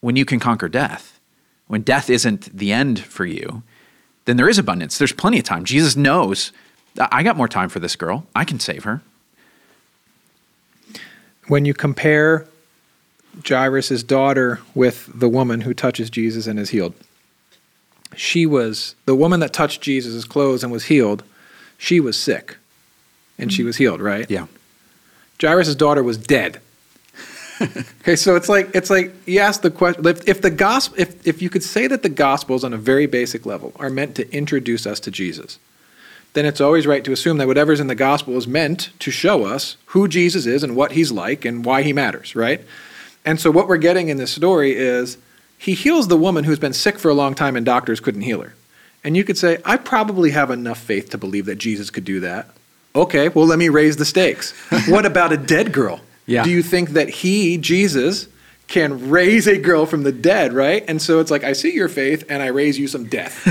when 0.00 0.16
you 0.16 0.24
can 0.24 0.40
conquer 0.40 0.68
death, 0.68 1.20
when 1.68 1.82
death 1.82 2.10
isn't 2.10 2.56
the 2.56 2.72
end 2.72 2.98
for 2.98 3.24
you, 3.24 3.62
then 4.24 4.36
there 4.36 4.48
is 4.48 4.58
abundance. 4.58 4.98
There's 4.98 5.12
plenty 5.12 5.38
of 5.38 5.44
time. 5.44 5.64
Jesus 5.64 5.94
knows 5.96 6.52
I 6.98 7.22
got 7.22 7.36
more 7.36 7.48
time 7.48 7.68
for 7.68 7.78
this 7.78 7.94
girl. 7.94 8.26
I 8.34 8.44
can 8.44 8.58
save 8.58 8.82
her. 8.82 9.02
When 11.48 11.64
you 11.64 11.74
compare 11.74 12.46
Jairus' 13.46 14.02
daughter 14.02 14.60
with 14.74 15.10
the 15.14 15.28
woman 15.28 15.62
who 15.62 15.74
touches 15.74 16.10
Jesus 16.10 16.46
and 16.46 16.58
is 16.58 16.70
healed. 16.70 16.94
She 18.14 18.46
was 18.46 18.94
the 19.04 19.14
woman 19.14 19.40
that 19.40 19.52
touched 19.52 19.82
Jesus' 19.82 20.24
clothes 20.24 20.62
and 20.62 20.72
was 20.72 20.84
healed. 20.84 21.22
She 21.76 22.00
was 22.00 22.16
sick 22.16 22.56
and 23.38 23.52
she 23.52 23.60
mm-hmm. 23.60 23.66
was 23.66 23.76
healed, 23.76 24.00
right? 24.00 24.30
Yeah. 24.30 24.46
Jairus' 25.40 25.74
daughter 25.74 26.02
was 26.02 26.16
dead. 26.16 26.60
okay, 28.00 28.16
so 28.16 28.36
it's 28.36 28.48
like 28.50 28.74
it's 28.74 28.90
like 28.90 29.14
you 29.26 29.40
ask 29.40 29.62
the 29.62 29.70
question 29.70 30.06
if, 30.06 30.28
if 30.28 30.42
the 30.42 30.50
gospel 30.50 31.00
if, 31.00 31.26
if 31.26 31.40
you 31.40 31.48
could 31.48 31.62
say 31.62 31.86
that 31.86 32.02
the 32.02 32.08
gospels 32.10 32.62
on 32.64 32.74
a 32.74 32.76
very 32.76 33.06
basic 33.06 33.46
level 33.46 33.72
are 33.76 33.88
meant 33.88 34.14
to 34.14 34.30
introduce 34.30 34.86
us 34.86 35.00
to 35.00 35.10
Jesus, 35.10 35.58
then 36.36 36.44
it's 36.44 36.60
always 36.60 36.86
right 36.86 37.02
to 37.02 37.12
assume 37.12 37.38
that 37.38 37.46
whatever's 37.46 37.80
in 37.80 37.86
the 37.86 37.94
gospel 37.94 38.36
is 38.36 38.46
meant 38.46 38.90
to 38.98 39.10
show 39.10 39.46
us 39.46 39.78
who 39.86 40.06
Jesus 40.06 40.44
is 40.44 40.62
and 40.62 40.76
what 40.76 40.92
he's 40.92 41.10
like 41.10 41.46
and 41.46 41.64
why 41.64 41.82
he 41.82 41.94
matters, 41.94 42.36
right? 42.36 42.60
And 43.24 43.40
so 43.40 43.50
what 43.50 43.68
we're 43.68 43.78
getting 43.78 44.10
in 44.10 44.18
this 44.18 44.32
story 44.32 44.76
is 44.76 45.16
he 45.56 45.72
heals 45.72 46.08
the 46.08 46.16
woman 46.16 46.44
who's 46.44 46.58
been 46.58 46.74
sick 46.74 46.98
for 46.98 47.08
a 47.10 47.14
long 47.14 47.34
time 47.34 47.56
and 47.56 47.64
doctors 47.64 48.00
couldn't 48.00 48.20
heal 48.20 48.42
her. 48.42 48.54
And 49.02 49.16
you 49.16 49.24
could 49.24 49.38
say, 49.38 49.62
I 49.64 49.78
probably 49.78 50.32
have 50.32 50.50
enough 50.50 50.78
faith 50.78 51.08
to 51.10 51.18
believe 51.18 51.46
that 51.46 51.56
Jesus 51.56 51.88
could 51.88 52.04
do 52.04 52.20
that. 52.20 52.50
Okay, 52.94 53.30
well, 53.30 53.46
let 53.46 53.58
me 53.58 53.70
raise 53.70 53.96
the 53.96 54.04
stakes. 54.04 54.52
what 54.88 55.06
about 55.06 55.32
a 55.32 55.38
dead 55.38 55.72
girl? 55.72 56.02
Yeah. 56.26 56.44
Do 56.44 56.50
you 56.50 56.62
think 56.62 56.90
that 56.90 57.08
he, 57.08 57.56
Jesus, 57.56 58.28
can 58.68 59.08
raise 59.08 59.46
a 59.46 59.56
girl 59.56 59.86
from 59.86 60.02
the 60.02 60.12
dead, 60.12 60.52
right? 60.52 60.84
And 60.86 61.00
so 61.00 61.18
it's 61.18 61.30
like, 61.30 61.44
I 61.44 61.54
see 61.54 61.72
your 61.72 61.88
faith 61.88 62.24
and 62.28 62.42
I 62.42 62.48
raise 62.48 62.78
you 62.78 62.88
some 62.88 63.06
death. 63.06 63.42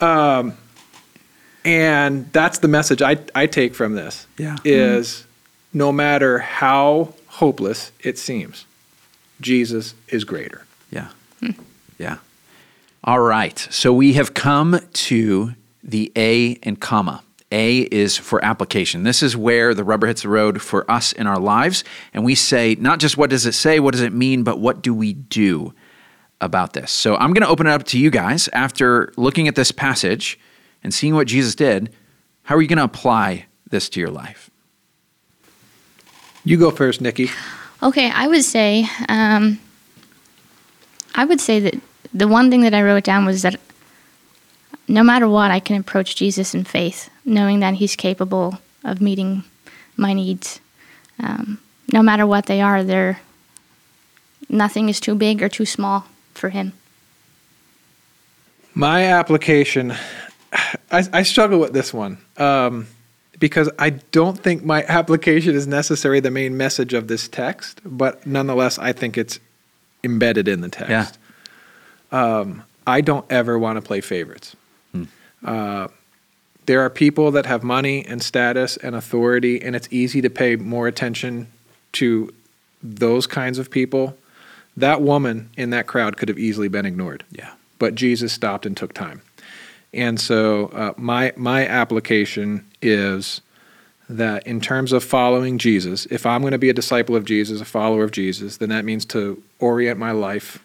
um, 0.00 0.56
and 1.64 2.30
that's 2.32 2.58
the 2.58 2.68
message 2.68 3.00
I, 3.02 3.16
I 3.34 3.46
take 3.46 3.74
from 3.74 3.94
this 3.94 4.26
Yeah. 4.38 4.54
Mm-hmm. 4.56 4.66
is 4.66 5.24
no 5.72 5.90
matter 5.92 6.38
how 6.38 7.14
hopeless 7.26 7.90
it 8.00 8.18
seems, 8.18 8.66
Jesus 9.40 9.94
is 10.08 10.24
greater. 10.24 10.66
Yeah. 10.90 11.08
Yeah. 11.98 12.18
All 13.02 13.20
right. 13.20 13.58
So 13.70 13.92
we 13.92 14.14
have 14.14 14.34
come 14.34 14.80
to 14.92 15.54
the 15.82 16.10
A 16.16 16.58
and 16.62 16.80
comma. 16.80 17.22
A 17.52 17.80
is 17.82 18.16
for 18.16 18.44
application. 18.44 19.02
This 19.04 19.22
is 19.22 19.36
where 19.36 19.74
the 19.74 19.84
rubber 19.84 20.06
hits 20.08 20.22
the 20.22 20.28
road 20.28 20.60
for 20.62 20.90
us 20.90 21.12
in 21.12 21.26
our 21.26 21.38
lives. 21.38 21.84
And 22.12 22.24
we 22.24 22.34
say, 22.34 22.74
not 22.80 22.98
just 23.00 23.16
what 23.16 23.30
does 23.30 23.46
it 23.46 23.52
say, 23.52 23.78
what 23.80 23.92
does 23.92 24.00
it 24.00 24.12
mean, 24.12 24.42
but 24.42 24.58
what 24.58 24.82
do 24.82 24.92
we 24.94 25.12
do 25.12 25.72
about 26.40 26.72
this? 26.72 26.90
So 26.90 27.14
I'm 27.16 27.32
going 27.32 27.42
to 27.42 27.48
open 27.48 27.66
it 27.66 27.70
up 27.70 27.84
to 27.84 27.98
you 27.98 28.10
guys 28.10 28.48
after 28.52 29.12
looking 29.16 29.46
at 29.46 29.54
this 29.54 29.70
passage 29.70 30.38
and 30.84 30.92
seeing 30.94 31.14
what 31.14 31.26
Jesus 31.26 31.54
did. 31.54 31.90
How 32.44 32.54
are 32.54 32.62
you 32.62 32.68
going 32.68 32.78
to 32.78 32.84
apply 32.84 33.46
this 33.70 33.88
to 33.90 34.00
your 34.00 34.10
life? 34.10 34.50
You 36.44 36.58
go 36.58 36.70
first, 36.70 37.00
Nikki. 37.00 37.30
Okay, 37.82 38.10
I 38.10 38.28
would 38.28 38.44
say, 38.44 38.86
um, 39.08 39.58
I 41.14 41.24
would 41.24 41.40
say 41.40 41.58
that 41.60 41.74
the 42.12 42.28
one 42.28 42.50
thing 42.50 42.60
that 42.60 42.74
I 42.74 42.82
wrote 42.82 43.04
down 43.04 43.24
was 43.24 43.42
that 43.42 43.58
no 44.86 45.02
matter 45.02 45.28
what, 45.28 45.50
I 45.50 45.60
can 45.60 45.80
approach 45.80 46.16
Jesus 46.16 46.54
in 46.54 46.64
faith, 46.64 47.10
knowing 47.24 47.60
that 47.60 47.74
He's 47.74 47.96
capable 47.96 48.58
of 48.84 49.00
meeting 49.00 49.44
my 49.96 50.12
needs. 50.12 50.60
Um, 51.18 51.58
no 51.88 52.02
matter 52.02 52.26
what 52.26 52.46
they 52.46 52.60
are, 52.60 52.84
they're 52.84 53.20
nothing 54.48 54.88
is 54.90 55.00
too 55.00 55.14
big 55.14 55.42
or 55.42 55.48
too 55.48 55.64
small 55.64 56.06
for 56.34 56.50
Him. 56.50 56.74
My 58.74 59.04
application, 59.04 59.94
I, 60.94 61.02
I 61.12 61.22
struggle 61.22 61.58
with 61.58 61.72
this 61.72 61.92
one 61.92 62.18
um, 62.36 62.86
because 63.38 63.68
I 63.78 63.90
don't 63.90 64.38
think 64.38 64.64
my 64.64 64.84
application 64.84 65.54
is 65.54 65.66
necessarily 65.66 66.20
the 66.20 66.30
main 66.30 66.56
message 66.56 66.94
of 66.94 67.08
this 67.08 67.28
text, 67.28 67.80
but 67.84 68.26
nonetheless, 68.26 68.78
I 68.78 68.92
think 68.92 69.18
it's 69.18 69.38
embedded 70.02 70.48
in 70.48 70.60
the 70.60 70.68
text. 70.68 71.18
Um, 72.12 72.62
I 72.86 73.00
don't 73.00 73.24
ever 73.30 73.58
want 73.58 73.76
to 73.76 73.82
play 73.82 74.00
favorites. 74.00 74.54
Uh, 75.44 75.88
there 76.66 76.80
are 76.80 76.88
people 76.88 77.30
that 77.32 77.44
have 77.44 77.62
money 77.62 78.06
and 78.06 78.22
status 78.22 78.78
and 78.78 78.94
authority, 78.94 79.60
and 79.60 79.76
it's 79.76 79.88
easy 79.90 80.22
to 80.22 80.30
pay 80.30 80.56
more 80.56 80.86
attention 80.88 81.48
to 81.92 82.32
those 82.82 83.26
kinds 83.26 83.58
of 83.58 83.70
people. 83.70 84.16
That 84.76 85.02
woman 85.02 85.50
in 85.58 85.68
that 85.70 85.86
crowd 85.86 86.16
could 86.16 86.28
have 86.30 86.38
easily 86.38 86.68
been 86.68 86.86
ignored 86.86 87.24
Yeah. 87.30 87.50
but 87.78 87.94
Jesus 87.94 88.32
stopped 88.32 88.64
and 88.64 88.74
took 88.74 88.94
time. 88.94 89.20
And 89.94 90.20
so 90.20 90.66
uh, 90.66 90.92
my 90.96 91.32
my 91.36 91.66
application 91.66 92.66
is 92.82 93.40
that 94.08 94.46
in 94.46 94.60
terms 94.60 94.92
of 94.92 95.02
following 95.02 95.56
Jesus, 95.56 96.06
if 96.06 96.26
I'm 96.26 96.42
going 96.42 96.52
to 96.52 96.58
be 96.58 96.68
a 96.68 96.74
disciple 96.74 97.16
of 97.16 97.24
Jesus, 97.24 97.60
a 97.60 97.64
follower 97.64 98.04
of 98.04 98.10
Jesus, 98.10 98.58
then 98.58 98.68
that 98.68 98.84
means 98.84 99.04
to 99.06 99.42
orient 99.60 99.98
my 99.98 100.10
life 100.10 100.62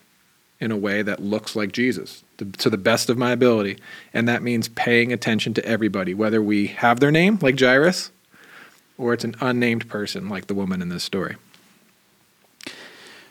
in 0.60 0.72
a 0.72 0.78
way 0.78 1.02
that 1.02 1.22
looks 1.22 1.56
like 1.56 1.72
Jesus 1.72 2.24
to, 2.38 2.46
to 2.46 2.70
the 2.70 2.78
best 2.78 3.10
of 3.10 3.18
my 3.18 3.32
ability, 3.32 3.78
and 4.13 4.28
that 4.28 4.44
means 4.44 4.68
paying 4.70 5.13
attention 5.13 5.54
to 5.54 5.65
everybody, 5.65 6.13
whether 6.13 6.42
we 6.42 6.68
have 6.68 7.00
their 7.00 7.12
name 7.12 7.39
like 7.42 7.60
Jairus, 7.60 8.12
or 8.98 9.13
it's 9.13 9.24
an 9.24 9.36
unnamed 9.39 9.88
person 9.88 10.28
like 10.28 10.48
the 10.48 10.54
woman 10.54 10.82
in 10.82 10.89
this 10.89 11.04
story. 11.04 11.38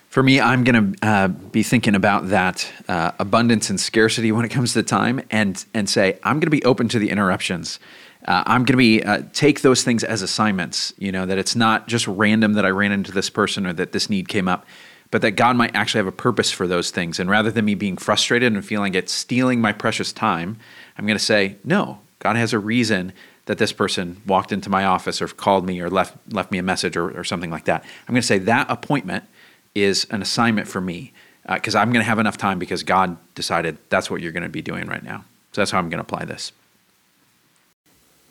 For 0.09 0.23
me, 0.23 0.41
I'm 0.41 0.65
going 0.65 0.95
to 0.95 1.07
uh, 1.07 1.29
be 1.29 1.63
thinking 1.63 1.95
about 1.95 2.29
that 2.29 2.71
uh, 2.89 3.13
abundance 3.19 3.69
and 3.69 3.79
scarcity 3.79 4.33
when 4.33 4.47
it 4.47 4.49
comes 4.49 4.73
to 4.73 4.83
time, 4.83 5.21
and 5.31 5.63
and 5.75 5.89
say 5.89 6.19
I'm 6.25 6.37
going 6.37 6.47
to 6.47 6.51
be 6.51 6.65
open 6.65 6.89
to 6.89 6.99
the 6.99 7.11
interruptions. 7.11 7.79
Uh, 8.27 8.43
I'm 8.47 8.65
going 8.65 8.73
to 8.73 8.77
be 8.79 9.03
uh, 9.03 9.23
take 9.35 9.61
those 9.61 9.85
things 9.85 10.03
as 10.03 10.23
assignments. 10.23 10.95
You 10.97 11.13
know 11.13 11.27
that 11.27 11.37
it's 11.37 11.55
not 11.55 11.89
just 11.89 12.09
random 12.09 12.55
that 12.55 12.65
I 12.65 12.71
ran 12.71 12.91
into 12.91 13.13
this 13.13 13.29
person 13.29 13.67
or 13.67 13.75
that 13.75 13.93
this 13.93 14.09
need 14.09 14.29
came 14.29 14.49
up, 14.49 14.65
but 15.11 15.21
that 15.21 15.33
God 15.33 15.57
might 15.57 15.77
actually 15.77 15.99
have 15.99 16.07
a 16.07 16.13
purpose 16.13 16.51
for 16.51 16.67
those 16.67 16.91
things. 16.91 17.21
And 17.21 17.29
rather 17.29 17.51
than 17.51 17.67
me 17.67 17.75
being 17.75 17.99
frustrated 17.99 18.51
and 18.51 18.65
feeling 18.65 18.95
it's 18.95 19.13
stealing 19.13 19.61
my 19.61 19.73
precious 19.73 20.11
time, 20.11 20.59
I'm 20.97 21.05
going 21.05 21.19
to 21.19 21.25
say 21.25 21.57
no. 21.65 22.01
God 22.19 22.37
has 22.37 22.55
a 22.55 22.59
reason 22.59 23.13
that 23.45 23.59
this 23.59 23.73
person 23.73 24.23
walked 24.27 24.53
into 24.53 24.71
my 24.71 24.85
office 24.85 25.21
or 25.21 25.29
called 25.29 25.67
me 25.67 25.81
or 25.81 25.91
left 25.91 26.17
left 26.33 26.51
me 26.51 26.57
a 26.57 26.63
message 26.63 26.97
or, 26.97 27.11
or 27.11 27.25
something 27.25 27.51
like 27.51 27.67
that. 27.67 27.85
I'm 28.09 28.15
going 28.15 28.23
to 28.23 28.27
say 28.27 28.39
that 28.39 28.71
appointment 28.71 29.25
is 29.75 30.07
an 30.11 30.23
assignment 30.23 30.69
for 30.69 30.81
me 30.81 31.13
uh, 31.47 31.55
because 31.55 31.75
I'm 31.75 31.93
going 31.93 32.03
to 32.03 32.09
have 32.09 32.19
enough 32.19 32.37
time 32.37 32.59
because 32.59 32.83
God 32.83 33.17
decided 33.35 33.79
that's 33.89 34.11
what 34.11 34.21
you're 34.21 34.33
going 34.33 34.43
to 34.43 34.49
be 34.49 34.63
doing 34.63 34.87
right 34.87 35.03
now. 35.03 35.25
So 35.53 35.61
that's 35.61 35.71
how 35.71 35.79
I'm 35.79 35.89
going 35.89 35.99
to 35.99 36.03
apply 36.03 36.25
this. 36.25 36.53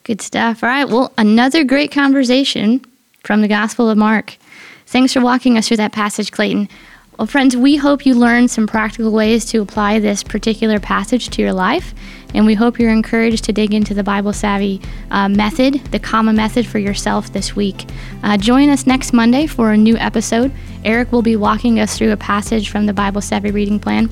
Good 0.03 0.21
stuff. 0.21 0.63
All 0.63 0.69
right. 0.69 0.87
Well, 0.87 1.11
another 1.17 1.63
great 1.63 1.91
conversation 1.91 2.85
from 3.23 3.41
the 3.41 3.47
Gospel 3.47 3.89
of 3.89 3.97
Mark. 3.97 4.37
Thanks 4.85 5.11
for 5.11 5.19
walking 5.19 5.57
us 5.57 5.67
through 5.67 5.77
that 5.77 5.91
passage, 5.91 6.31
Clayton. 6.31 6.69
Well, 7.17 7.25
friends, 7.25 7.57
we 7.57 7.77
hope 7.77 8.05
you 8.05 8.13
learned 8.13 8.51
some 8.51 8.67
practical 8.67 9.11
ways 9.11 9.43
to 9.45 9.59
apply 9.59 9.97
this 9.97 10.21
particular 10.21 10.79
passage 10.79 11.29
to 11.29 11.41
your 11.41 11.51
life, 11.51 11.95
and 12.35 12.45
we 12.45 12.53
hope 12.53 12.79
you're 12.79 12.91
encouraged 12.91 13.43
to 13.45 13.51
dig 13.51 13.73
into 13.73 13.95
the 13.95 14.03
Bible 14.03 14.33
Savvy 14.33 14.79
uh, 15.09 15.27
method, 15.27 15.83
the 15.85 15.97
comma 15.97 16.31
method 16.31 16.67
for 16.67 16.77
yourself 16.77 17.33
this 17.33 17.55
week. 17.55 17.85
Uh, 18.21 18.37
join 18.37 18.69
us 18.69 18.85
next 18.85 19.13
Monday 19.13 19.47
for 19.47 19.71
a 19.71 19.77
new 19.77 19.97
episode. 19.97 20.51
Eric 20.85 21.11
will 21.11 21.23
be 21.23 21.35
walking 21.35 21.79
us 21.79 21.97
through 21.97 22.11
a 22.11 22.17
passage 22.17 22.69
from 22.69 22.85
the 22.85 22.93
Bible 22.93 23.21
Savvy 23.21 23.49
reading 23.49 23.79
plan. 23.79 24.11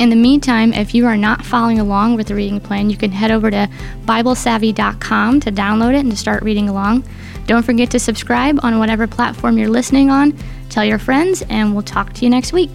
In 0.00 0.08
the 0.08 0.16
meantime, 0.16 0.72
if 0.72 0.94
you 0.94 1.04
are 1.04 1.16
not 1.16 1.44
following 1.44 1.78
along 1.78 2.16
with 2.16 2.28
the 2.28 2.34
reading 2.34 2.58
plan, 2.58 2.88
you 2.88 2.96
can 2.96 3.12
head 3.12 3.30
over 3.30 3.50
to 3.50 3.68
BibleSavvy.com 4.06 5.40
to 5.40 5.52
download 5.52 5.94
it 5.94 6.00
and 6.00 6.10
to 6.10 6.16
start 6.16 6.42
reading 6.42 6.70
along. 6.70 7.04
Don't 7.46 7.62
forget 7.64 7.90
to 7.90 7.98
subscribe 7.98 8.58
on 8.62 8.78
whatever 8.78 9.06
platform 9.06 9.58
you're 9.58 9.68
listening 9.68 10.08
on. 10.08 10.32
Tell 10.70 10.86
your 10.86 10.98
friends, 10.98 11.42
and 11.50 11.74
we'll 11.74 11.82
talk 11.82 12.14
to 12.14 12.24
you 12.24 12.30
next 12.30 12.54
week. 12.54 12.70